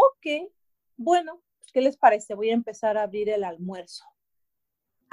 Ok, 0.00 0.52
bueno, 0.96 1.42
pues, 1.58 1.72
¿qué 1.72 1.80
les 1.80 1.96
parece? 1.96 2.34
Voy 2.34 2.50
a 2.50 2.54
empezar 2.54 2.96
a 2.96 3.02
abrir 3.02 3.28
el 3.30 3.42
almuerzo. 3.42 4.04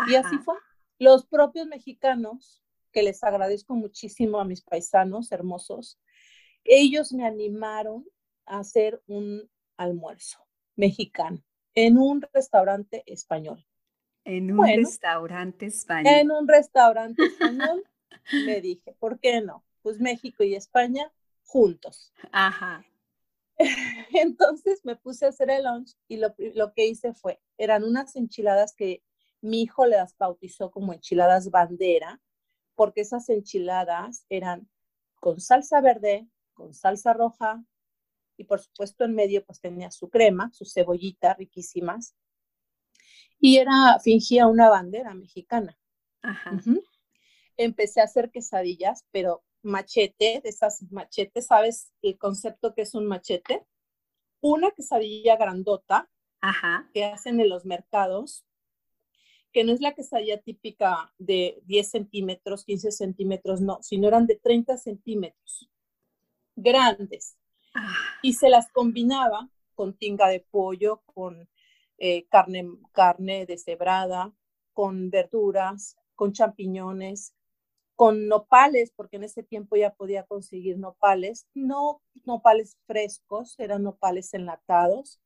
Y 0.07 0.15
así 0.15 0.37
fue. 0.37 0.55
Los 0.99 1.25
propios 1.25 1.65
mexicanos, 1.67 2.63
que 2.91 3.01
les 3.01 3.23
agradezco 3.23 3.73
muchísimo 3.73 4.39
a 4.39 4.45
mis 4.45 4.61
paisanos 4.61 5.31
hermosos, 5.31 5.99
ellos 6.63 7.11
me 7.13 7.25
animaron 7.25 8.05
a 8.45 8.59
hacer 8.59 9.01
un 9.07 9.49
almuerzo 9.75 10.37
mexicano 10.75 11.43
en 11.73 11.97
un 11.97 12.21
restaurante 12.33 13.03
español. 13.07 13.65
En 14.23 14.51
un 14.51 14.57
Bueno. 14.57 14.87
restaurante 14.87 15.65
español. 15.65 16.13
En 16.13 16.31
un 16.31 16.47
restaurante 16.47 17.23
español 17.25 17.83
me 18.45 18.61
dije, 18.61 18.95
¿por 18.99 19.19
qué 19.19 19.41
no? 19.41 19.63
Pues 19.81 19.99
México 19.99 20.43
y 20.43 20.55
España 20.55 21.11
juntos. 21.43 22.13
Ajá. 22.31 22.85
Entonces 24.13 24.81
me 24.83 24.95
puse 24.95 25.25
a 25.25 25.29
hacer 25.29 25.49
el 25.49 25.63
lunch 25.63 25.93
y 26.07 26.17
lo, 26.17 26.33
lo 26.55 26.73
que 26.73 26.87
hice 26.87 27.13
fue, 27.13 27.41
eran 27.57 27.83
unas 27.83 28.15
enchiladas 28.15 28.73
que 28.75 29.03
mi 29.41 29.61
hijo 29.61 29.85
las 29.85 30.17
bautizó 30.17 30.71
como 30.71 30.93
enchiladas 30.93 31.49
bandera, 31.51 32.21
porque 32.75 33.01
esas 33.01 33.29
enchiladas 33.29 34.25
eran 34.29 34.69
con 35.15 35.39
salsa 35.39 35.81
verde, 35.81 36.27
con 36.53 36.73
salsa 36.73 37.13
roja 37.13 37.63
y 38.37 38.43
por 38.45 38.59
supuesto 38.59 39.05
en 39.05 39.15
medio 39.15 39.45
pues 39.45 39.61
tenía 39.61 39.91
su 39.91 40.09
crema, 40.09 40.51
su 40.51 40.65
cebollita 40.65 41.33
riquísimas 41.35 42.15
y 43.39 43.57
era, 43.57 43.99
fingía 44.03 44.47
una 44.47 44.69
bandera 44.69 45.13
mexicana. 45.13 45.77
Ajá. 46.21 46.59
Empecé 47.57 48.01
a 48.01 48.05
hacer 48.05 48.31
quesadillas, 48.31 49.05
pero 49.11 49.43
machete, 49.65 50.41
de 50.43 50.49
esas 50.49 50.83
machetes, 50.91 51.47
¿sabes 51.47 51.91
el 52.01 52.17
concepto 52.17 52.73
que 52.75 52.83
es 52.83 52.95
un 52.95 53.07
machete? 53.07 53.65
Una 54.41 54.71
quesadilla 54.71 55.37
grandota 55.37 56.09
Ajá. 56.41 56.89
que 56.93 57.05
hacen 57.05 57.39
en 57.41 57.49
los 57.49 57.65
mercados, 57.65 58.45
que 59.51 59.63
no 59.63 59.71
es 59.71 59.81
la 59.81 59.93
quesadilla 59.93 60.41
típica 60.41 61.13
de 61.17 61.61
10 61.65 61.89
centímetros, 61.89 62.65
15 62.65 62.91
centímetros, 62.91 63.61
no, 63.61 63.79
sino 63.81 64.07
eran 64.07 64.27
de 64.27 64.35
30 64.35 64.77
centímetros, 64.77 65.69
grandes. 66.55 67.37
Ah, 67.75 68.19
Y 68.21 68.33
se 68.33 68.49
las 68.49 68.71
combinaba 68.71 69.49
con 69.75 69.95
tinga 69.97 70.27
de 70.29 70.41
pollo, 70.41 71.01
con 71.05 71.49
eh, 71.97 72.27
carne, 72.29 72.67
carne 72.93 73.45
deshebrada, 73.45 74.33
con 74.73 75.09
verduras, 75.09 75.97
con 76.15 76.33
champiñones, 76.33 77.33
con 77.95 78.27
nopales, 78.27 78.91
porque 78.95 79.17
en 79.17 79.23
ese 79.23 79.43
tiempo 79.43 79.75
ya 79.75 79.93
podía 79.93 80.23
conseguir 80.23 80.77
nopales, 80.77 81.47
no 81.53 82.01
nopales 82.25 82.77
frescos, 82.85 83.55
eran 83.59 83.83
nopales 83.83 84.33
enlatados. 84.33 85.21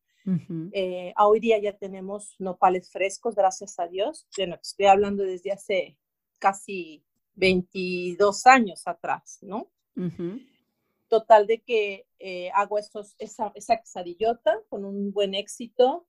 Eh, 0.73 1.11
hoy 1.17 1.39
día 1.39 1.57
ya 1.57 1.75
tenemos 1.75 2.35
nopales 2.37 2.91
frescos, 2.91 3.33
gracias 3.33 3.79
a 3.79 3.87
Dios. 3.87 4.27
Bueno, 4.37 4.59
estoy 4.61 4.85
hablando 4.85 5.23
desde 5.23 5.51
hace 5.51 5.97
casi 6.37 7.03
22 7.33 8.45
años 8.45 8.87
atrás, 8.87 9.39
¿no? 9.41 9.71
Total 11.07 11.47
de 11.47 11.61
que 11.61 12.05
eh, 12.19 12.51
hago 12.53 12.77
estos, 12.77 13.15
esa, 13.17 13.51
esa 13.55 13.77
quesadillota 13.77 14.61
con 14.69 14.85
un 14.85 15.11
buen 15.11 15.33
éxito. 15.33 16.05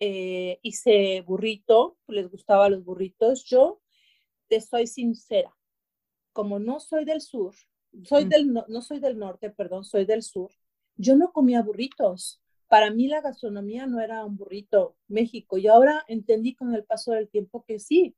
Eh, 0.00 0.58
hice 0.62 1.22
burrito, 1.22 1.96
les 2.08 2.30
gustaba 2.30 2.68
los 2.68 2.84
burritos. 2.84 3.44
Yo 3.44 3.80
te 4.48 4.60
soy 4.60 4.86
sincera, 4.86 5.56
como 6.32 6.58
no 6.58 6.80
soy 6.80 7.04
del 7.04 7.20
sur, 7.20 7.54
soy 8.04 8.24
Mm. 8.24 8.28
del, 8.28 8.52
no, 8.52 8.64
no 8.68 8.82
soy 8.82 9.00
del 9.00 9.18
norte, 9.18 9.50
perdón, 9.50 9.84
soy 9.84 10.04
del 10.04 10.22
sur, 10.22 10.50
yo 10.96 11.16
no 11.16 11.32
comía 11.32 11.62
burritos. 11.62 12.40
Para 12.68 12.90
mí 12.90 13.06
la 13.06 13.20
gastronomía 13.20 13.86
no 13.86 14.00
era 14.00 14.24
un 14.24 14.36
burrito 14.36 14.96
México 15.08 15.58
y 15.58 15.66
ahora 15.68 16.04
entendí 16.08 16.54
con 16.54 16.74
el 16.74 16.84
paso 16.84 17.12
del 17.12 17.28
tiempo 17.28 17.64
que 17.66 17.78
sí, 17.78 18.16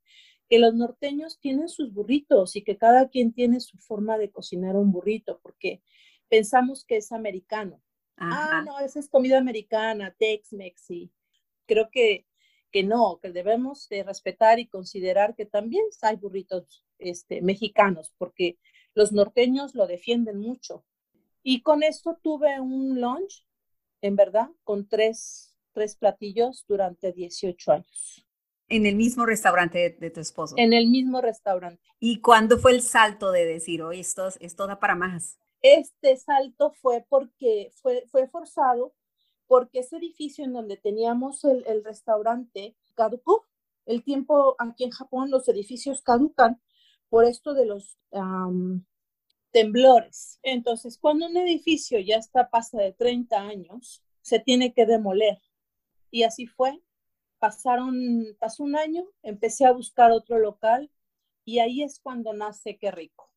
que 0.49 0.59
los 0.61 0.75
norteños 0.75 1.41
tienen 1.41 1.69
sus 1.69 1.93
burritos 1.93 2.55
y 2.55 2.63
que 2.63 2.77
cada 2.77 3.09
quien 3.09 3.33
tiene 3.33 3.59
su 3.61 3.79
forma 3.79 4.17
de 4.19 4.31
cocinar 4.31 4.77
un 4.77 4.93
burrito, 4.93 5.41
porque 5.43 5.83
pensamos 6.29 6.85
que 6.85 6.99
es 6.99 7.11
americano. 7.13 7.83
Ajá. 8.17 8.59
Ah, 8.59 8.63
no, 8.65 8.79
esa 8.79 9.01
es 9.01 9.09
comida 9.09 9.39
americana, 9.39 10.15
Tex-Mex, 10.17 10.91
y 10.91 11.11
creo 11.67 11.91
que, 11.91 12.27
que 12.71 12.85
no, 12.85 13.19
que 13.21 13.33
debemos 13.33 13.89
de 13.89 14.05
respetar 14.05 14.61
y 14.61 14.69
considerar 14.69 15.35
que 15.35 15.47
también 15.47 15.85
hay 16.03 16.17
burritos 16.17 16.85
este, 17.07 17.43
mexicanos, 17.43 18.13
porque 18.19 18.59
los 18.95 19.13
norteños 19.13 19.75
lo 19.75 19.87
defienden 19.87 20.39
mucho. 20.39 20.85
Y 21.43 21.63
con 21.63 21.83
esto 21.83 22.19
tuve 22.23 22.61
un 22.61 23.01
lunch, 23.01 23.47
en 24.03 24.17
verdad, 24.17 24.49
con 24.65 24.89
tres, 24.89 25.57
tres 25.73 25.97
platillos 25.97 26.65
durante 26.69 27.13
18 27.13 27.73
años, 27.73 28.27
En 28.69 28.87
el 28.87 28.97
mismo 28.97 29.27
restaurante 29.27 29.79
de, 29.79 29.91
de 29.91 30.11
tu 30.11 30.21
esposo. 30.21 30.55
en 30.57 30.73
el 30.73 30.89
mismo 30.89 31.21
restaurante. 31.21 31.83
¿Y 32.01 32.21
cuándo 32.21 32.59
fue 32.59 32.73
el 32.73 32.83
salto 32.83 33.31
de 33.33 33.45
decir, 33.47 33.83
oye, 33.83 34.01
esto, 34.01 34.29
esto 34.41 34.67
da 34.67 34.79
para 34.81 34.95
más? 34.95 35.39
Este 35.63 36.17
salto 36.17 36.73
fue 36.73 37.05
porque 37.09 37.71
fue, 37.75 38.05
fue 38.11 38.29
forzado 38.29 38.95
porque 39.47 39.81
ese 39.81 39.97
edificio 39.97 40.45
en 40.45 40.53
donde 40.53 40.77
teníamos 40.77 41.45
el, 41.45 41.65
el 41.67 41.85
restaurante 41.85 42.77
caducó. 42.95 43.47
El 43.87 44.03
tiempo 44.05 44.57
aquí 44.59 44.85
en 44.85 44.91
Japón 44.91 45.31
los 45.31 45.49
edificios 45.49 46.03
caducan 46.03 46.61
por 47.15 47.27
esto 47.27 47.55
de 47.55 47.65
los 47.65 47.97
temblores. 49.53 50.41
Entonces, 50.43 50.99
cuando 50.99 51.27
un 51.27 51.37
edificio 51.37 52.01
ya 52.01 52.17
está 52.17 52.51
pasa 52.51 52.77
de 52.79 52.93
30 52.93 53.41
años, 53.41 54.03
se 54.21 54.41
tiene 54.41 54.75
que 54.75 54.85
demoler. 54.85 55.39
Y 56.11 56.25
así 56.25 56.49
fue. 56.49 56.83
Pasaron, 57.39 58.37
pasó 58.41 58.65
un 58.65 58.75
año, 58.75 59.05
empecé 59.23 59.65
a 59.65 59.71
buscar 59.71 60.11
otro 60.11 60.41
local 60.41 60.91
y 61.45 61.61
ahí 61.61 61.85
es 61.85 62.01
cuando 62.01 62.33
nace 62.33 62.79
Qué 62.79 62.91
Rico. 62.91 63.31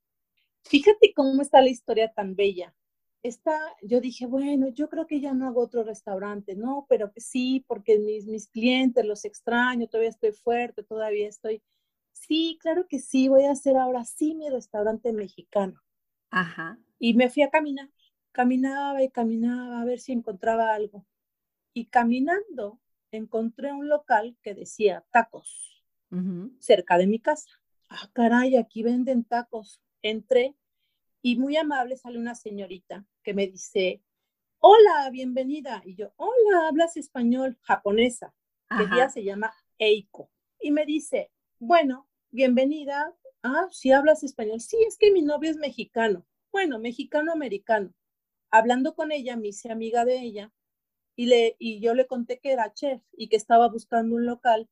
Fíjate 0.64 1.14
cómo 1.16 1.44
está 1.44 1.62
la 1.62 1.70
historia 1.70 2.12
tan 2.12 2.36
bella. 2.36 2.74
Está, 3.22 3.60
yo 3.84 4.02
dije, 4.02 4.26
bueno, 4.26 4.70
yo 4.70 4.90
creo 4.90 5.06
que 5.06 5.22
ya 5.22 5.36
no 5.36 5.46
hago 5.46 5.62
otro 5.62 5.84
restaurante, 5.84 6.56
no, 6.56 6.88
pero 6.90 7.12
sí, 7.18 7.64
porque 7.68 8.00
mis, 8.00 8.26
mis 8.26 8.48
clientes 8.48 9.06
los 9.06 9.24
extraño, 9.24 9.86
todavía 9.86 10.10
estoy 10.10 10.32
fuerte, 10.32 10.82
todavía 10.82 11.30
estoy. 11.30 11.62
Sí, 12.20 12.58
claro 12.62 12.88
que 12.88 13.00
sí, 13.00 13.28
voy 13.28 13.46
a 13.46 13.52
hacer 13.52 13.78
ahora 13.78 14.04
sí 14.04 14.34
mi 14.34 14.50
restaurante 14.50 15.14
mexicano. 15.14 15.82
Ajá. 16.30 16.80
Y 17.00 17.14
me 17.14 17.30
fui 17.30 17.44
a 17.44 17.50
caminar, 17.50 17.90
caminaba 18.32 19.04
y 19.04 19.10
caminaba 19.10 19.82
a 19.82 19.86
ver 19.86 20.00
si 20.00 20.12
encontraba 20.12 20.74
algo. 20.74 21.06
Y 21.74 21.86
caminando 21.86 22.80
encontré 23.12 23.72
un 23.72 23.88
local 23.88 24.36
que 24.42 24.54
decía 24.54 25.06
tacos 25.12 25.84
cerca 26.60 26.98
de 26.98 27.06
mi 27.06 27.20
casa. 27.20 27.50
Ah, 27.90 28.10
caray, 28.14 28.56
aquí 28.56 28.82
venden 28.82 29.24
tacos. 29.24 29.82
Entré 30.02 30.56
y 31.22 31.38
muy 31.38 31.58
amable 31.58 31.98
sale 31.98 32.18
una 32.18 32.36
señorita 32.36 33.06
que 33.24 33.34
me 33.34 33.48
dice, 33.48 34.02
hola, 34.60 35.10
bienvenida. 35.12 35.82
Y 35.86 35.96
yo, 35.96 36.14
hola, 36.16 36.68
hablas 36.68 36.98
español, 36.98 37.58
japonesa, 37.62 38.34
que 38.70 38.84
ella 38.84 39.04
Ajá. 39.06 39.10
se 39.10 39.24
llama 39.24 39.54
Eiko. 39.78 40.32
Y 40.60 40.72
me 40.72 40.86
dice, 40.86 41.32
bueno, 41.60 42.08
bienvenida. 42.32 43.16
Ah, 43.44 43.68
sí 43.72 43.92
hablas 43.92 44.24
español. 44.24 44.62
Sí, 44.62 44.78
es 44.88 44.98
que 44.98 45.12
mi 45.12 45.22
novio 45.22 45.50
es 45.50 45.58
mexicano. 45.58 46.26
Bueno, 46.52 46.80
mexicano-americano. 46.80 47.94
Hablando 48.52 48.96
con 48.96 49.12
ella, 49.12 49.36
me 49.38 49.50
hice 49.50 49.72
amiga 49.72 50.06
de 50.06 50.20
ella 50.22 50.52
y, 51.16 51.26
le, 51.26 51.56
y 51.60 51.80
yo 51.80 51.94
le 51.94 52.08
conté 52.08 52.40
que 52.40 52.52
era 52.52 52.74
chef 52.74 53.02
y 53.12 53.28
que 53.28 53.36
estaba 53.36 53.68
buscando 53.70 54.16
un 54.16 54.26
local 54.26 54.70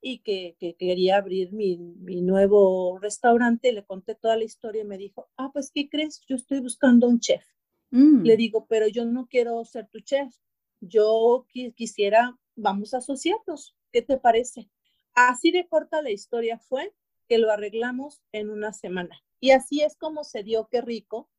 y 0.00 0.18
que, 0.18 0.56
que 0.58 0.74
quería 0.74 1.16
abrir 1.16 1.52
mi, 1.52 1.78
mi, 1.78 2.20
nuevo 2.20 2.98
restaurante. 2.98 3.72
Le 3.72 3.84
conté 3.84 4.14
toda 4.14 4.36
la 4.36 4.44
historia 4.44 4.82
y 4.82 4.86
me 4.86 4.98
dijo, 4.98 5.28
ah, 5.36 5.50
pues, 5.52 5.70
¿qué 5.70 5.88
crees? 5.88 6.20
Yo 6.26 6.36
estoy 6.36 6.60
buscando 6.60 7.08
un 7.08 7.20
chef. 7.20 7.44
Mm. 7.90 8.22
Le 8.22 8.36
digo, 8.36 8.66
pero 8.68 8.88
yo 8.88 9.04
no 9.04 9.28
quiero 9.28 9.64
ser 9.64 9.88
tu 9.88 10.00
chef. 10.00 10.34
Yo 10.80 11.46
qui 11.48 11.72
quisiera, 11.72 12.36
vamos 12.56 12.92
a 12.92 12.98
asociarnos. 12.98 13.76
¿Qué 13.92 14.02
te 14.02 14.18
parece? 14.18 14.68
Así 15.14 15.50
de 15.50 15.66
corta 15.68 16.02
la 16.02 16.10
historia 16.10 16.58
fue 16.58 16.92
que 17.28 17.38
lo 17.38 17.50
arreglamos 17.50 18.22
en 18.32 18.50
una 18.50 18.72
semana. 18.72 19.22
Y 19.40 19.50
así 19.50 19.82
es 19.82 19.96
como 19.96 20.24
se 20.24 20.42
dio 20.42 20.68
Qué 20.68 20.80
Rico. 20.80 21.30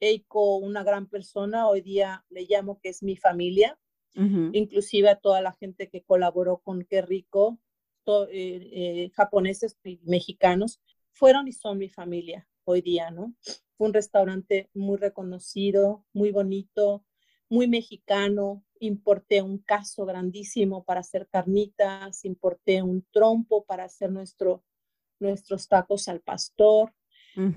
Eiko, 0.00 0.56
una 0.56 0.84
gran 0.84 1.08
persona, 1.08 1.68
hoy 1.68 1.80
día 1.80 2.24
le 2.30 2.46
llamo 2.48 2.78
que 2.80 2.88
es 2.90 3.02
mi 3.02 3.16
familia, 3.16 3.78
inclusive 4.14 5.10
a 5.10 5.16
toda 5.16 5.40
la 5.42 5.52
gente 5.52 5.88
que 5.88 6.02
colaboró 6.02 6.58
con 6.58 6.84
Qué 6.84 7.02
Rico, 7.02 7.58
eh, 8.06 8.70
eh, 8.72 9.10
japoneses 9.14 9.76
y 9.84 10.00
mexicanos, 10.04 10.80
fueron 11.12 11.48
y 11.48 11.52
son 11.52 11.78
mi 11.78 11.88
familia 11.88 12.48
hoy 12.64 12.80
día, 12.80 13.10
¿no? 13.10 13.34
Fue 13.76 13.88
un 13.88 13.94
restaurante 13.94 14.70
muy 14.72 14.96
reconocido, 14.96 16.04
muy 16.12 16.30
bonito, 16.30 17.04
muy 17.48 17.68
mexicano. 17.68 18.64
Importé 18.80 19.42
un 19.42 19.58
caso 19.58 20.04
grandísimo 20.06 20.84
para 20.84 21.00
hacer 21.00 21.28
carnitas, 21.28 22.24
importé 22.24 22.82
un 22.82 23.06
trompo 23.10 23.64
para 23.64 23.84
hacer 23.84 24.10
nuestro, 24.10 24.64
nuestros 25.20 25.68
tacos 25.68 26.08
al 26.08 26.20
pastor, 26.20 26.92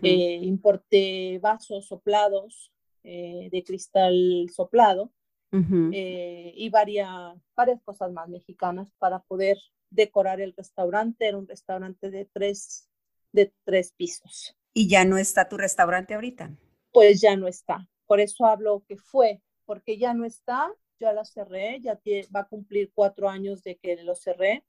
eh, 0.04 0.40
importé 0.44 1.40
vasos 1.40 1.88
soplados 1.88 2.72
de 3.04 3.64
cristal 3.66 4.48
soplado 4.54 5.12
y 5.52 6.70
varias, 6.70 7.36
varias 7.56 7.82
cosas 7.82 8.12
más 8.12 8.30
mexicanas 8.30 8.92
para 9.00 9.20
poder 9.20 9.58
decorar 9.90 10.40
el 10.40 10.54
restaurante. 10.54 11.28
Era 11.28 11.38
un 11.38 11.48
restaurante 11.48 12.12
de 12.12 12.26
tres, 12.26 12.90
de 13.32 13.54
tres 13.64 13.94
pisos. 13.94 14.56
¿Y 14.74 14.88
ya 14.88 15.04
no 15.04 15.18
está 15.18 15.50
tu 15.50 15.58
restaurante 15.58 16.14
ahorita? 16.14 16.56
Pues 16.92 17.22
ya 17.22 17.36
no 17.36 17.48
está. 17.48 17.88
Por 18.06 18.20
eso 18.20 18.46
hablo 18.46 18.84
que 18.88 18.98
fue, 18.98 19.42
porque 19.66 19.98
ya 19.98 20.14
no 20.14 20.26
está, 20.26 20.72
ya 21.02 21.14
la 21.14 21.26
cerré, 21.26 21.82
ya 21.82 22.00
va 22.34 22.42
a 22.42 22.48
cumplir 22.48 22.92
cuatro 22.94 23.28
años 23.28 23.64
de 23.64 23.78
que 23.78 24.02
lo 24.04 24.16
cerré. 24.16 24.64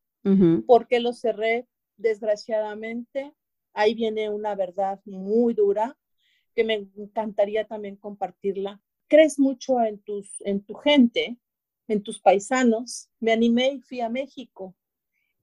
porque 0.66 1.00
lo 1.00 1.12
cerré? 1.12 1.66
Desgraciadamente, 1.96 3.32
ahí 3.74 3.94
viene 3.94 4.30
una 4.30 4.54
verdad 4.54 5.00
muy 5.04 5.52
dura 5.54 5.96
que 6.54 6.64
me 6.64 6.88
encantaría 6.96 7.66
también 7.66 7.96
compartirla. 7.96 8.80
Crees 9.08 9.38
mucho 9.38 9.80
en, 9.82 9.98
tus, 9.98 10.40
en 10.40 10.62
tu 10.64 10.74
gente, 10.74 11.38
en 11.88 12.02
tus 12.02 12.20
paisanos. 12.20 13.08
Me 13.20 13.32
animé 13.32 13.74
y 13.74 13.80
fui 13.80 14.00
a 14.00 14.08
México 14.08 14.74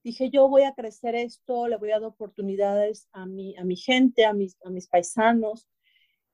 dije, 0.04 0.30
yo 0.30 0.48
voy 0.48 0.64
a 0.64 0.74
crecer 0.74 1.16
esto, 1.16 1.68
le 1.68 1.78
voy 1.78 1.92
a 1.92 2.00
dar 2.00 2.10
oportunidades 2.10 3.08
a 3.12 3.26
mi, 3.26 3.56
a 3.58 3.64
mi 3.64 3.76
gente, 3.76 4.26
a 4.26 4.34
mis, 4.34 4.58
a 4.64 4.70
mis 4.70 4.88
paisanos, 4.88 5.68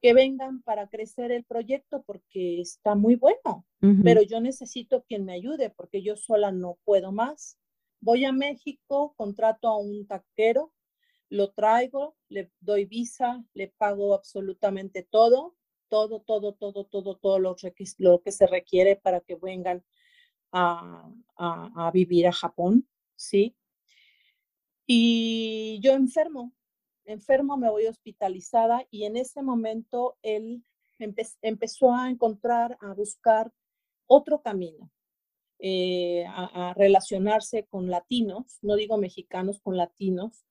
que 0.05 0.13
vengan 0.13 0.61
para 0.61 0.87
crecer 0.87 1.31
el 1.31 1.45
proyecto 1.45 2.03
porque 2.03 2.61
está 2.61 2.93
muy 2.93 3.15
bueno, 3.15 3.65
pero 4.03 4.21
yo 4.21 4.39
necesito 4.39 5.01
quien 5.01 5.25
me 5.25 5.33
ayude 5.33 5.71
porque 5.71 6.03
yo 6.03 6.15
sola 6.15 6.51
no 6.51 6.77
puedo 6.83 7.11
más. 7.11 7.57
Voy 8.01 8.23
a 8.23 8.31
México, 8.31 9.15
contrato 9.17 9.67
a 9.67 9.79
un 9.79 10.05
taquero, 10.05 10.71
lo 11.29 11.53
traigo, 11.53 12.15
le 12.29 12.51
doy 12.59 12.85
visa, 12.85 13.43
le 13.55 13.69
pago 13.69 14.13
absolutamente 14.13 15.01
todo, 15.01 15.55
todo, 15.87 16.19
todo, 16.19 16.53
todo, 16.53 16.85
todo, 16.85 17.15
todo 17.15 17.39
lo, 17.39 17.55
lo 17.97 18.21
que 18.21 18.31
se 18.31 18.45
requiere 18.45 18.97
para 18.97 19.21
que 19.21 19.33
vengan 19.33 19.83
a, 20.51 21.09
a, 21.35 21.87
a 21.87 21.89
vivir 21.89 22.27
a 22.27 22.31
Japón. 22.31 22.87
¿sí? 23.15 23.55
Y 24.85 25.79
yo 25.81 25.93
enfermo, 25.93 26.53
enfermo, 27.05 27.57
me 27.57 27.69
voy 27.69 27.87
hospitalizada 27.87 28.85
y 28.91 29.05
en 29.05 29.17
ese 29.17 29.41
momento 29.41 30.17
él 30.21 30.63
empezó 31.41 31.93
a 31.93 32.09
encontrar, 32.09 32.77
a 32.81 32.93
buscar 32.93 33.51
otro 34.07 34.41
camino, 34.41 34.91
eh, 35.59 36.25
a, 36.27 36.73
relacionarse 36.75 37.65
con 37.65 37.89
latinos, 37.89 38.59
no 38.61 38.75
digo 38.75 38.97
mexicanos, 38.97 39.59
con 39.61 39.77
latinos, 39.77 40.45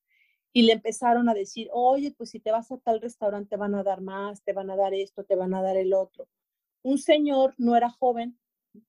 y 0.53 0.63
le 0.63 0.73
empezaron 0.73 1.29
a 1.29 1.35
decir, 1.35 1.69
oye, 1.73 2.13
pues 2.13 2.31
si 2.31 2.41
te 2.41 2.53
vas 2.53 2.71
a 2.71 2.79
tal 2.79 3.01
restaurante 3.01 3.51
te 3.51 3.57
van 3.57 3.75
a 3.75 3.83
dar 3.83 4.01
más, 4.01 4.43
te 4.43 4.53
van 4.53 4.71
a 4.71 4.77
dar 4.77 4.95
esto, 4.95 5.25
te 5.25 5.35
van 5.35 5.53
a 5.55 5.63
dar 5.63 5.77
el 5.77 5.93
otro. 5.93 6.29
Un 6.83 6.99
señor 6.99 7.55
no 7.59 7.77
era 7.77 7.91
joven, 7.91 8.39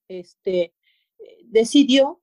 este, 0.07 0.73
eh, 1.19 1.37
decidió 1.45 2.21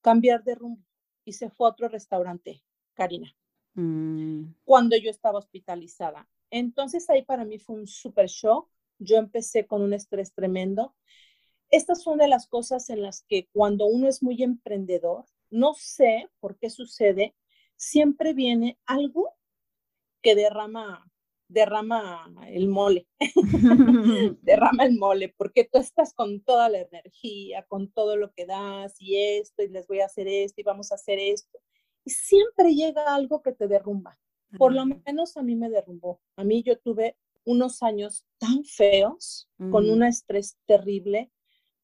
cambiar 0.00 0.44
de 0.44 0.54
rumbo 0.54 0.84
y 1.24 1.32
se 1.32 1.50
fue 1.50 1.66
a 1.66 1.70
otro 1.70 1.88
restaurante, 1.88 2.62
Karina, 2.94 3.34
mm. 3.76 4.54
cuando 4.64 4.96
yo 4.96 5.10
estaba 5.10 5.38
hospitalizada. 5.38 6.28
Entonces 6.50 7.08
ahí 7.10 7.22
para 7.22 7.44
mí 7.44 7.58
fue 7.58 7.76
un 7.76 7.86
super 7.86 8.26
shock. 8.26 8.68
Yo 8.98 9.16
empecé 9.16 9.66
con 9.66 9.82
un 9.82 9.92
estrés 9.92 10.32
tremendo. 10.32 10.94
Estas 11.70 12.02
son 12.02 12.18
de 12.18 12.28
las 12.28 12.48
cosas 12.48 12.90
en 12.90 13.02
las 13.02 13.22
que 13.22 13.48
cuando 13.52 13.86
uno 13.86 14.08
es 14.08 14.22
muy 14.22 14.42
emprendedor, 14.42 15.24
no 15.50 15.74
sé 15.74 16.28
por 16.40 16.58
qué 16.58 16.70
sucede, 16.70 17.34
siempre 17.76 18.34
viene 18.34 18.78
algo 18.86 19.34
que 20.22 20.34
derrama 20.34 21.10
derrama 21.48 22.28
el 22.48 22.68
mole, 22.68 23.06
derrama 24.42 24.84
el 24.84 24.98
mole, 24.98 25.32
porque 25.36 25.64
tú 25.64 25.78
estás 25.78 26.12
con 26.12 26.40
toda 26.40 26.68
la 26.68 26.80
energía, 26.80 27.64
con 27.68 27.90
todo 27.90 28.16
lo 28.16 28.32
que 28.32 28.46
das 28.46 28.96
y 28.98 29.16
esto, 29.16 29.62
y 29.62 29.68
les 29.68 29.86
voy 29.86 30.00
a 30.00 30.06
hacer 30.06 30.26
esto, 30.28 30.60
y 30.60 30.64
vamos 30.64 30.92
a 30.92 30.96
hacer 30.96 31.18
esto. 31.18 31.58
Y 32.06 32.10
siempre 32.10 32.74
llega 32.74 33.14
algo 33.14 33.42
que 33.42 33.52
te 33.52 33.68
derrumba. 33.68 34.18
Por 34.56 34.72
lo 34.72 34.86
menos 34.86 35.36
a 35.36 35.42
mí 35.42 35.56
me 35.56 35.68
derrumbó. 35.68 36.20
A 36.36 36.44
mí 36.44 36.62
yo 36.62 36.78
tuve 36.78 37.16
unos 37.44 37.82
años 37.82 38.24
tan 38.38 38.64
feos, 38.64 39.50
con 39.70 39.90
un 39.90 40.02
estrés 40.04 40.56
terrible, 40.66 41.30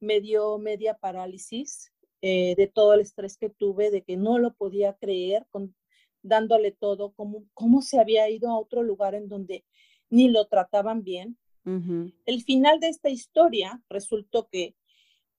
me 0.00 0.20
dio 0.20 0.58
media 0.58 0.94
parálisis 0.94 1.92
eh, 2.20 2.54
de 2.56 2.68
todo 2.68 2.94
el 2.94 3.00
estrés 3.00 3.37
que 3.37 3.50
tuve, 3.50 3.90
de 3.90 4.02
que 4.02 4.16
no 4.16 4.38
lo 4.38 4.54
podía 4.54 4.94
creer, 4.94 5.46
con 5.50 5.74
dándole 6.22 6.70
todo, 6.70 7.12
como 7.12 7.44
cómo 7.52 7.82
se 7.82 7.98
había 7.98 8.30
ido 8.30 8.48
a 8.48 8.58
otro 8.58 8.82
lugar 8.82 9.16
en 9.16 9.28
donde 9.28 9.64
ni 10.08 10.28
lo 10.28 10.46
trataban 10.46 11.02
bien. 11.02 11.37
El 11.64 12.42
final 12.42 12.80
de 12.80 12.88
esta 12.88 13.08
historia 13.08 13.80
resultó 13.88 14.48
que 14.48 14.74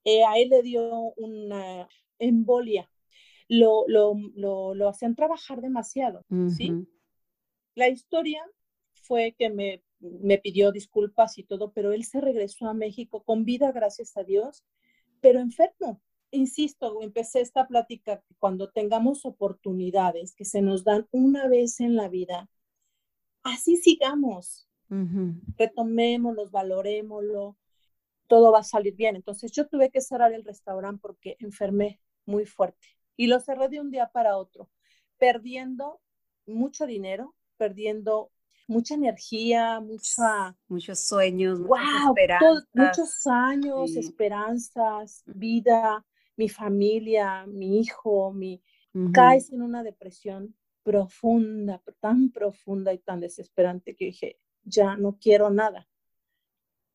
eh, 0.06 0.24
a 0.24 0.38
él 0.38 0.50
le 0.50 0.62
dio 0.62 1.14
una 1.18 1.90
embolia, 2.18 2.90
lo, 3.54 3.86
lo, 3.88 4.74
lo, 4.74 4.90
hacían 4.90 5.16
trabajar 5.16 5.62
demasiado, 5.62 6.26
¿sí? 6.50 6.88
La 7.76 7.88
historia 7.88 8.44
fue 8.94 9.36
que 9.38 9.52
me, 9.52 9.84
me 10.00 10.40
pidió 10.40 10.72
disculpas 10.72 11.38
y 11.38 11.44
todo, 11.44 11.72
pero 11.72 11.92
él 11.92 12.04
se 12.04 12.20
regresó 12.20 12.68
a 12.68 12.74
México 12.74 13.24
con 13.24 13.46
vida, 13.46 13.72
gracias 13.72 14.18
a 14.18 14.24
Dios, 14.24 14.64
pero 15.22 15.40
enfermo, 15.40 16.02
insisto, 16.32 17.00
empecé 17.04 17.42
esta 17.42 17.68
plática, 17.68 18.24
cuando 18.40 18.72
tengamos 18.72 19.24
oportunidades 19.24 20.34
que 20.34 20.46
se 20.46 20.64
nos 20.64 20.84
dan 20.84 21.08
una 21.12 21.48
vez 21.48 21.80
en 21.80 21.96
la 21.96 22.10
vida, 22.10 22.50
así 23.44 23.78
sigamos, 23.78 24.68
retomémoslo, 25.58 26.50
valorémoslo, 26.50 27.56
todo 28.28 28.52
va 28.52 28.60
a 28.60 28.64
salir 28.64 28.96
bien. 28.96 29.16
Entonces 29.16 29.52
yo 29.52 29.68
tuve 29.68 29.92
que 29.92 30.02
cerrar 30.02 30.34
el 30.34 30.44
restaurante 30.44 31.02
porque 31.02 31.36
enfermé 31.40 32.00
muy 32.26 32.46
fuerte 32.46 32.88
y 33.16 33.28
lo 33.28 33.40
cerré 33.40 33.70
de 33.70 33.80
un 33.80 33.92
día 33.92 34.10
para 34.12 34.38
otro, 34.38 34.70
perdiendo 35.18 36.02
mucho 36.46 36.86
dinero, 36.86 37.36
perdiendo 37.58 38.32
mucha 38.68 38.96
energía, 38.96 39.80
mucha... 39.80 40.58
Muchos 40.68 41.00
sueños, 41.08 41.60
wow, 41.60 42.16
muchos 42.74 43.26
años, 43.28 43.96
esperanzas, 43.96 45.24
vida, 45.26 46.06
mi 46.36 46.50
familia, 46.50 47.46
mi 47.46 47.80
hijo, 47.80 48.32
mi, 48.34 48.62
caes 49.14 49.52
en 49.52 49.62
una 49.62 49.84
depresión 49.84 50.56
profunda, 50.84 51.82
tan 52.00 52.32
profunda 52.32 52.94
y 52.94 53.00
tan 53.00 53.20
desesperante 53.20 53.96
que 53.96 54.06
dije, 54.06 54.40
ya 54.64 54.98
no 54.98 55.18
quiero 55.20 55.50
nada. 55.50 55.88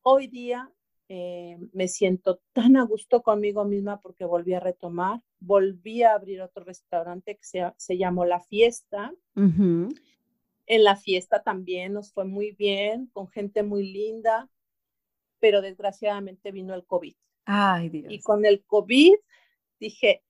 Hoy 0.03 0.27
día 0.27 0.71
eh, 1.09 1.57
me 1.73 1.89
siento 1.89 2.41
tan 2.53 2.77
a 2.77 2.85
gusto 2.85 3.23
conmigo 3.23 3.65
misma 3.65 4.01
porque 4.01 4.25
volví 4.25 4.53
a 4.53 4.61
retomar, 4.61 5.23
volví 5.41 6.03
a 6.03 6.13
abrir 6.13 6.43
otro 6.43 6.65
restaurante 6.65 7.37
que 7.37 7.45
se, 7.45 7.73
se 7.77 7.97
llamó 7.97 8.25
La 8.25 8.41
Fiesta. 8.41 9.13
En 9.35 10.85
la 10.85 10.97
fiesta 10.97 11.43
también 11.43 11.95
nos 11.95 12.13
fue 12.13 12.27
muy 12.27 12.53
bien, 12.53 13.07
con 13.07 13.29
gente 13.29 13.63
muy 13.63 13.91
linda, 13.91 14.51
pero 15.39 15.63
desgraciadamente 15.63 16.53
vino 16.53 16.75
el 16.75 16.85
COVID. 16.85 17.15
Ay, 17.47 17.89
Dios. 17.89 18.13
Y 18.13 18.21
con 18.21 18.45
el 18.45 18.63
COVID 18.65 19.15
dije, 19.81 20.23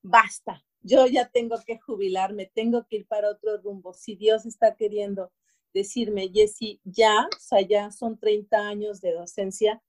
basta, 0.00 0.64
yo 0.80 1.06
ya 1.06 1.28
tengo 1.28 1.56
que 1.66 1.78
jubilarme, 1.78 2.50
tengo 2.54 2.86
que 2.86 2.96
ir 2.96 3.06
para 3.06 3.30
otro 3.30 3.58
rumbo. 3.58 3.92
Si 3.92 4.16
Dios 4.16 4.46
está 4.46 4.74
queriendo 4.76 5.30
decirme, 5.74 6.30
Jessy, 6.32 6.80
ya, 6.84 7.26
o 7.26 7.40
sea, 7.40 7.60
ya 7.60 7.90
son 7.90 8.18
30 8.18 8.66
años 8.66 9.00
de 9.02 9.12
docencia, 9.12 9.82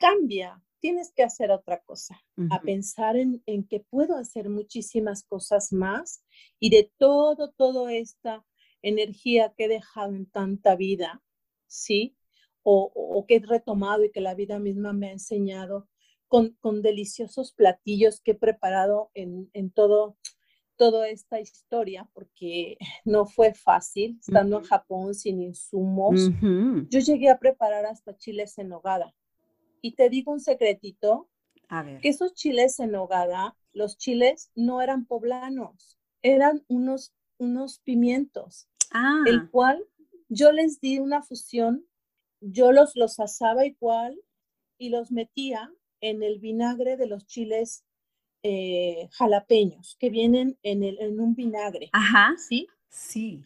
cambia, 0.00 0.60
tienes 0.80 1.12
que 1.12 1.22
hacer 1.22 1.52
otra 1.52 1.80
cosa, 1.82 2.20
a 2.50 2.60
pensar 2.62 3.16
en, 3.16 3.42
en, 3.46 3.68
que 3.68 3.80
puedo 3.80 4.16
hacer 4.16 4.48
muchísimas 4.48 5.22
cosas 5.22 5.72
más 5.72 6.24
y 6.58 6.70
de 6.70 6.90
todo, 6.96 7.52
toda 7.52 7.92
esta 7.92 8.44
energía 8.82 9.52
que 9.56 9.66
he 9.66 9.68
dejado 9.68 10.14
en 10.14 10.26
tanta 10.26 10.74
vida, 10.74 11.22
¿sí? 11.66 12.16
o, 12.62 13.24
que 13.26 13.36
he 13.36 13.40
retomado 13.40 14.04
y 14.04 14.10
que 14.10 14.20
la 14.20 14.34
vida 14.34 14.58
misma 14.58 14.92
me 14.92 15.08
ha 15.08 15.12
enseñado 15.12 15.88
con, 16.28 16.56
deliciosos 16.82 17.52
platillos 17.52 18.20
que 18.20 18.32
he 18.32 18.34
preparado 18.34 19.10
en, 19.14 19.70
todo, 19.72 20.16
toda 20.76 21.08
esta 21.08 21.40
historia 21.40 22.08
porque 22.12 22.78
no 23.04 23.26
fue 23.26 23.54
fácil, 23.54 24.18
estando 24.20 24.58
en 24.58 24.64
Japón 24.64 25.14
sin 25.14 25.40
insumos. 25.40 26.30
Yo 26.88 27.00
llegué 27.00 27.30
a 27.30 27.38
preparar 27.38 27.86
hasta 27.86 28.16
chiles 28.16 28.58
en 28.58 28.68
nogada. 28.68 29.14
Y 29.82 29.92
te 29.92 30.08
digo 30.10 30.32
un 30.32 30.40
secretito, 30.40 31.28
A 31.68 31.82
ver. 31.82 32.00
que 32.00 32.08
esos 32.08 32.34
chiles 32.34 32.78
en 32.80 32.92
nogada, 32.92 33.56
los 33.72 33.96
chiles 33.98 34.50
no 34.54 34.82
eran 34.82 35.06
poblanos, 35.06 35.98
eran 36.22 36.64
unos, 36.68 37.12
unos 37.38 37.78
pimientos, 37.80 38.68
Ah, 38.92 39.22
el 39.26 39.48
cual 39.50 39.84
yo 40.28 40.52
les 40.52 40.80
di 40.80 40.98
una 40.98 41.22
fusión, 41.22 41.86
yo 42.40 42.72
los, 42.72 42.96
los 42.96 43.20
asaba 43.20 43.64
igual 43.66 44.20
y 44.78 44.88
los 44.88 45.10
metía 45.12 45.72
en 46.00 46.22
el 46.22 46.38
vinagre 46.40 46.96
de 46.96 47.06
los 47.06 47.26
chiles 47.26 47.84
eh, 48.42 49.08
jalapeños 49.12 49.96
que 50.00 50.08
vienen 50.10 50.58
en, 50.62 50.82
el, 50.82 50.98
en 51.00 51.20
un 51.20 51.34
vinagre, 51.34 51.90
ajá, 51.92 52.34
¿sí? 52.38 52.66
sí. 52.88 53.44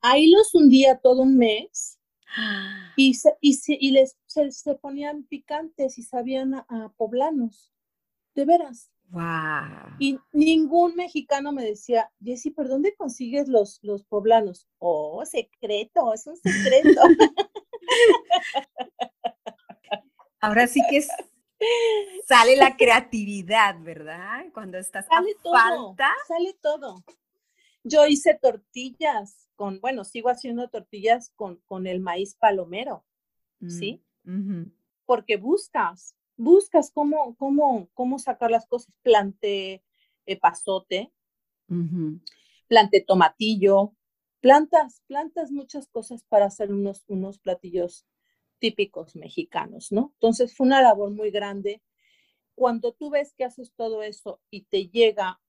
Ahí 0.00 0.30
los 0.30 0.52
hundía 0.54 0.98
todo 0.98 1.22
un 1.22 1.36
mes 1.38 1.98
y, 2.96 3.14
se, 3.14 3.36
y, 3.40 3.54
se- 3.54 3.78
y 3.80 3.92
les, 3.92 4.16
se, 4.32 4.50
se 4.50 4.74
ponían 4.74 5.24
picantes 5.24 5.98
y 5.98 6.02
sabían 6.02 6.54
a, 6.54 6.66
a 6.68 6.88
poblanos, 6.96 7.72
de 8.34 8.44
veras. 8.44 8.90
Wow. 9.10 9.96
Y 9.98 10.18
ningún 10.32 10.94
mexicano 10.96 11.52
me 11.52 11.64
decía, 11.64 12.10
Jessy, 12.24 12.50
¿por 12.50 12.68
dónde 12.68 12.94
consigues 12.94 13.46
los, 13.48 13.78
los 13.82 14.04
poblanos? 14.04 14.66
Oh, 14.78 15.22
secreto, 15.26 16.14
es 16.14 16.26
un 16.26 16.36
secreto. 16.36 17.00
Ahora 20.40 20.66
sí 20.66 20.80
que 20.90 20.98
es- 20.98 21.08
sale 22.26 22.56
la 22.56 22.76
creatividad, 22.76 23.76
¿verdad? 23.80 24.46
Cuando 24.52 24.78
estás 24.78 25.06
sale 25.06 25.30
a 25.38 25.42
todo, 25.42 25.52
falta. 25.54 26.10
sale 26.26 26.54
todo. 26.60 27.04
Yo 27.84 28.06
hice 28.06 28.34
tortillas 28.40 29.48
con, 29.54 29.80
bueno, 29.80 30.04
sigo 30.04 30.28
haciendo 30.30 30.68
tortillas 30.68 31.30
con, 31.36 31.56
con 31.66 31.86
el 31.86 32.00
maíz 32.00 32.34
palomero, 32.34 33.04
¿sí? 33.68 34.02
Ujú. 34.26 34.70
Porque 35.06 35.36
buscas, 35.36 36.16
buscas 36.36 36.90
cómo, 36.90 37.36
cómo, 37.36 37.88
cómo 37.94 38.18
sacar 38.18 38.50
las 38.50 38.66
cosas. 38.66 38.92
Planté 39.02 39.82
eh, 40.26 40.40
pasote, 40.40 41.12
Ujú. 41.68 42.20
planté 42.68 43.00
tomatillo, 43.00 43.94
plantas, 44.40 45.02
plantas 45.06 45.50
muchas 45.50 45.86
cosas 45.88 46.24
para 46.24 46.46
hacer 46.46 46.72
unos, 46.72 47.04
unos 47.08 47.38
platillos 47.38 48.06
típicos 48.58 49.16
mexicanos, 49.16 49.90
¿no? 49.92 50.12
Entonces 50.14 50.54
fue 50.56 50.66
una 50.66 50.82
labor 50.82 51.10
muy 51.10 51.30
grande. 51.30 51.82
Cuando 52.54 52.92
tú 52.92 53.10
ves 53.10 53.34
que 53.34 53.44
haces 53.44 53.72
todo 53.76 54.02
eso 54.02 54.40
y 54.50 54.62
te 54.64 54.88
llega, 54.88 55.40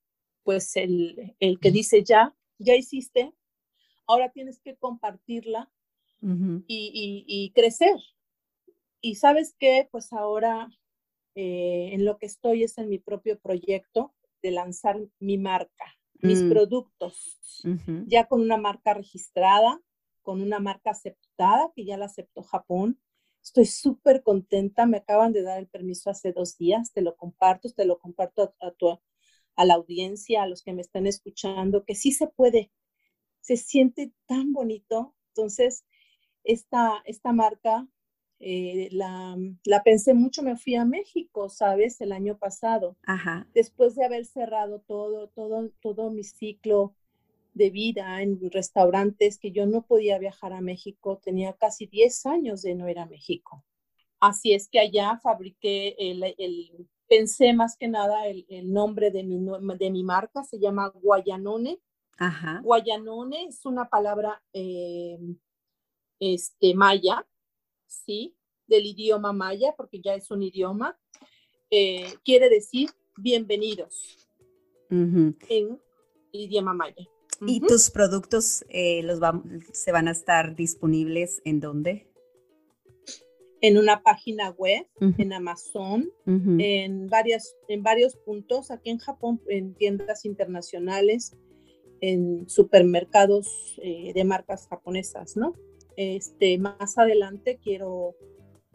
pues, 0.44 0.76
el, 0.78 1.36
el 1.40 1.60
que 1.60 1.72
dice 1.72 2.04
ya, 2.04 2.36
ya 2.60 2.76
hiciste, 2.76 3.34
ahora 4.08 4.32
tienes 4.32 4.60
que 4.62 4.76
compartirla 4.78 5.72
y- 6.68 7.26
y 7.28 7.52
crecer. 7.54 7.96
Y 9.04 9.16
sabes 9.18 9.56
qué, 9.60 9.88
pues 9.92 10.14
ahora 10.14 10.70
eh, 11.36 11.92
en 11.94 12.06
lo 12.06 12.18
que 12.20 12.28
estoy 12.28 12.64
es 12.64 12.78
en 12.80 12.90
mi 12.90 13.00
propio 13.00 13.40
proyecto 13.40 14.14
de 14.44 14.52
lanzar 14.52 15.00
mi 15.20 15.38
marca, 15.38 15.86
mis 16.22 16.44
Mm. 16.44 16.50
productos 16.50 17.40
ya 18.06 18.28
con 18.28 18.42
una 18.42 18.58
marca 18.58 18.94
registrada, 18.96 19.82
con 20.24 20.42
una 20.42 20.60
marca 20.60 20.92
aceptada, 20.92 21.72
que 21.76 21.86
ya 21.86 21.98
la 21.98 22.06
aceptó 22.06 22.44
Japón. 22.44 23.00
Estoy 23.44 23.66
súper 23.66 24.24
contenta, 24.24 24.86
me 24.88 24.98
acaban 24.98 25.34
de 25.34 25.44
dar 25.44 25.60
el 25.60 25.68
permiso 25.68 26.10
hace 26.10 26.34
dos 26.34 26.58
días, 26.58 26.94
te 26.94 27.02
lo 27.02 27.16
comparto, 27.18 27.70
te 27.72 27.86
lo 27.86 28.00
comparto 28.00 28.56
a, 28.62 28.68
a 28.68 28.72
tu- 28.74 29.00
a 29.58 29.66
la 29.66 29.76
audiencia, 29.76 30.44
a 30.44 30.48
los 30.48 30.64
que 30.64 30.74
me 30.74 30.82
están 30.82 31.08
escuchando, 31.08 31.86
que 31.86 31.96
sí 31.96 32.12
se 32.14 32.28
puede, 32.28 32.72
se 33.42 33.58
siente 33.58 34.14
tan 34.28 34.54
bonito. 34.54 35.16
Entonces, 35.30 35.86
esta, 36.44 37.02
esta 37.06 37.34
marca 37.34 37.88
eh, 38.44 38.90
la, 38.92 39.38
la 39.66 39.84
pensé 39.84 40.14
mucho, 40.14 40.44
me 40.44 40.58
fui 40.58 40.76
a 40.76 40.86
México, 40.86 41.50
¿sabes? 41.50 42.02
El 42.02 42.12
año 42.12 42.38
pasado 42.38 42.98
Ajá. 43.08 43.46
después 43.54 43.96
de 43.96 44.06
haber 44.06 44.26
cerrado 44.26 44.82
todo, 44.82 45.30
todo, 45.30 45.70
todo 45.82 46.12
mi 46.12 46.24
ciclo 46.24 46.96
de 47.54 47.70
vida 47.70 48.22
en 48.22 48.40
restaurantes, 48.52 49.38
que 49.40 49.52
yo 49.52 49.66
no 49.68 49.84
podía 49.84 50.20
viajar 50.20 50.54
a 50.54 50.62
México, 50.62 51.20
tenía 51.24 51.54
casi 51.54 51.88
10 51.88 52.26
años 52.26 52.62
de 52.64 52.76
no 52.76 52.90
ir 52.90 53.00
a 53.00 53.06
México. 53.06 53.64
Así 54.20 54.54
es 54.54 54.70
que 54.70 54.80
allá 54.80 55.20
fabriqué, 55.24 55.96
el, 56.00 56.24
el- 56.38 56.88
pensé 57.08 57.54
más 57.54 57.78
que 57.78 57.88
nada 57.88 58.28
el, 58.28 58.46
el 58.50 58.72
nombre 58.74 59.12
de 59.12 59.24
mi, 59.24 59.40
de 59.78 59.92
mi 59.92 60.04
marca, 60.04 60.44
se 60.44 60.60
llama 60.60 60.90
Guayanone. 60.96 61.80
Ajá. 62.18 62.64
Guayanone 62.64 63.46
es 63.48 63.66
una 63.66 63.90
palabra 63.90 64.42
eh, 64.54 65.18
este, 66.20 66.74
maya, 66.76 67.26
¿sí? 68.06 68.36
Del 68.68 68.86
idioma 68.86 69.34
maya, 69.34 69.74
porque 69.78 70.02
ya 70.02 70.16
es 70.16 70.32
un 70.32 70.44
idioma. 70.44 70.98
Eh, 71.70 72.16
quiere 72.24 72.50
decir 72.50 72.90
bienvenidos 73.18 74.28
Ujú. 74.90 75.36
en 75.50 75.80
idioma 76.32 76.74
maya. 76.74 77.08
¿Y 77.46 77.60
tus 77.60 77.90
productos 77.90 78.64
eh, 78.70 79.04
los 79.04 79.20
se 79.74 79.92
van 79.92 80.08
a 80.08 80.12
estar 80.12 80.56
disponibles 80.56 81.42
en 81.46 81.60
dónde? 81.60 82.08
En 83.62 83.78
una 83.78 84.04
página 84.04 84.50
web, 84.52 84.86
en 85.00 85.32
Amazon, 85.32 86.12
en, 86.26 87.08
varias, 87.08 87.56
en 87.70 87.82
varios 87.82 88.18
puntos, 88.18 88.72
aquí 88.72 88.90
en 88.90 88.98
Japón, 88.98 89.42
en 89.48 89.74
tiendas 89.74 90.26
internacionales, 90.26 91.38
en 92.02 92.50
supermercados 92.50 93.80
eh, 93.82 94.12
de 94.14 94.24
marcas 94.26 94.68
japonesas, 94.68 95.38
¿no? 95.38 95.54
Este, 95.96 96.58
más 96.58 96.98
adelante 96.98 97.60
quiero 97.64 98.16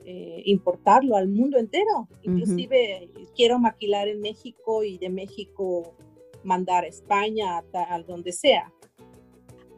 eh, 0.04 0.42
importarlo 0.46 1.16
al 1.16 1.28
mundo 1.28 1.58
entero, 1.58 2.08
inclusive 2.22 3.10
quiero 3.34 3.58
maquilar 3.58 4.08
en 4.08 4.20
México 4.20 4.84
y 4.84 4.98
de 4.98 5.08
México 5.10 5.96
mandar 6.44 6.84
a 6.84 6.86
España, 6.86 7.58
a, 7.72 7.98
donde 8.06 8.32
sea. 8.32 8.72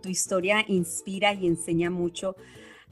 tu 0.03 0.09
historia 0.11 0.65
inspira 0.69 1.33
y 1.35 1.47
enseña 1.47 1.91
mucho 1.91 2.37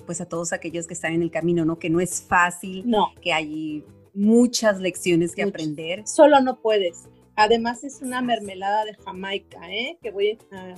pues 0.06 0.20
a 0.20 0.26
todos 0.28 0.52
aquellos 0.52 0.86
que 0.86 0.94
están 0.94 1.12
en 1.12 1.22
el 1.22 1.30
camino, 1.30 1.64
¿no? 1.66 1.78
Que 1.78 1.90
no 1.90 2.00
es 2.00 2.22
fácil, 2.22 2.88
No, 2.88 3.08
que 3.20 3.32
hay 3.32 3.84
muchas 4.14 4.80
lecciones 4.80 5.34
que 5.34 5.42
aprender. 5.42 6.06
solo 6.06 6.40
no 6.40 6.60
puedes. 6.60 7.08
Además 7.36 7.84
es 7.84 8.00
una 8.02 8.22
mermelada 8.22 8.84
de 8.86 8.94
Jamaica, 8.94 9.60
¿eh? 9.70 9.98
que 10.02 10.10
voy 10.10 10.38
a, 10.50 10.74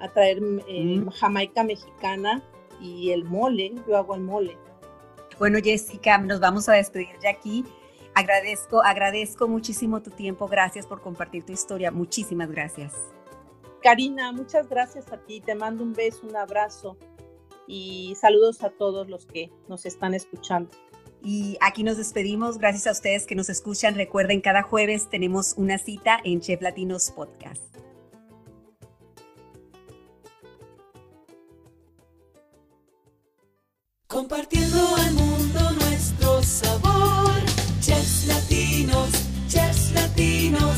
a 0.00 0.12
traer 0.12 0.38
eh, 0.68 0.98
Mm. 0.98 1.08
Jamaica 1.08 1.64
mexicana 1.64 2.42
y 2.80 3.10
el 3.10 3.24
mole, 3.24 3.74
yo 3.86 3.96
hago 3.96 4.14
el 4.14 4.22
mole. 4.22 4.56
Bueno, 5.38 5.58
Jessica, 5.62 6.18
nos 6.18 6.40
vamos 6.40 6.68
a 6.68 6.74
despedir 6.74 7.08
ya 7.22 7.30
aquí. 7.30 7.64
Agradezco, 8.14 8.82
agradezco 8.82 9.46
muchísimo 9.46 10.02
tu 10.02 10.10
tiempo. 10.10 10.48
Gracias 10.48 10.86
por 10.86 11.00
compartir 11.00 11.44
tu 11.44 11.52
historia. 11.52 11.90
Muchísimas 11.90 12.50
gracias. 12.50 12.94
Karina, 13.82 14.32
muchas 14.32 14.68
gracias 14.68 15.12
a 15.12 15.18
ti, 15.18 15.40
te 15.40 15.54
mando 15.54 15.84
un 15.84 15.92
beso, 15.92 16.26
un 16.26 16.34
abrazo 16.34 16.96
y 17.68 18.16
saludos 18.20 18.64
a 18.64 18.70
todos 18.70 19.08
los 19.08 19.24
que 19.26 19.52
nos 19.68 19.86
están 19.86 20.14
escuchando. 20.14 20.70
Y 21.22 21.56
aquí 21.60 21.84
nos 21.84 21.96
despedimos. 21.96 22.58
Gracias 22.58 22.86
a 22.86 22.92
ustedes 22.92 23.26
que 23.26 23.34
nos 23.34 23.48
escuchan. 23.48 23.94
Recuerden, 23.94 24.40
cada 24.40 24.62
jueves 24.62 25.08
tenemos 25.08 25.54
una 25.56 25.78
cita 25.78 26.18
en 26.24 26.40
Chef 26.40 26.60
Latinos 26.62 27.10
Podcast. 27.10 27.77
Compartiendo 34.18 34.96
al 34.96 35.14
mundo 35.14 35.60
nuestro 35.78 36.42
sabor. 36.42 37.30
Chefs 37.80 38.26
latinos, 38.26 39.10
chefs 39.46 39.92
latinos, 39.92 40.76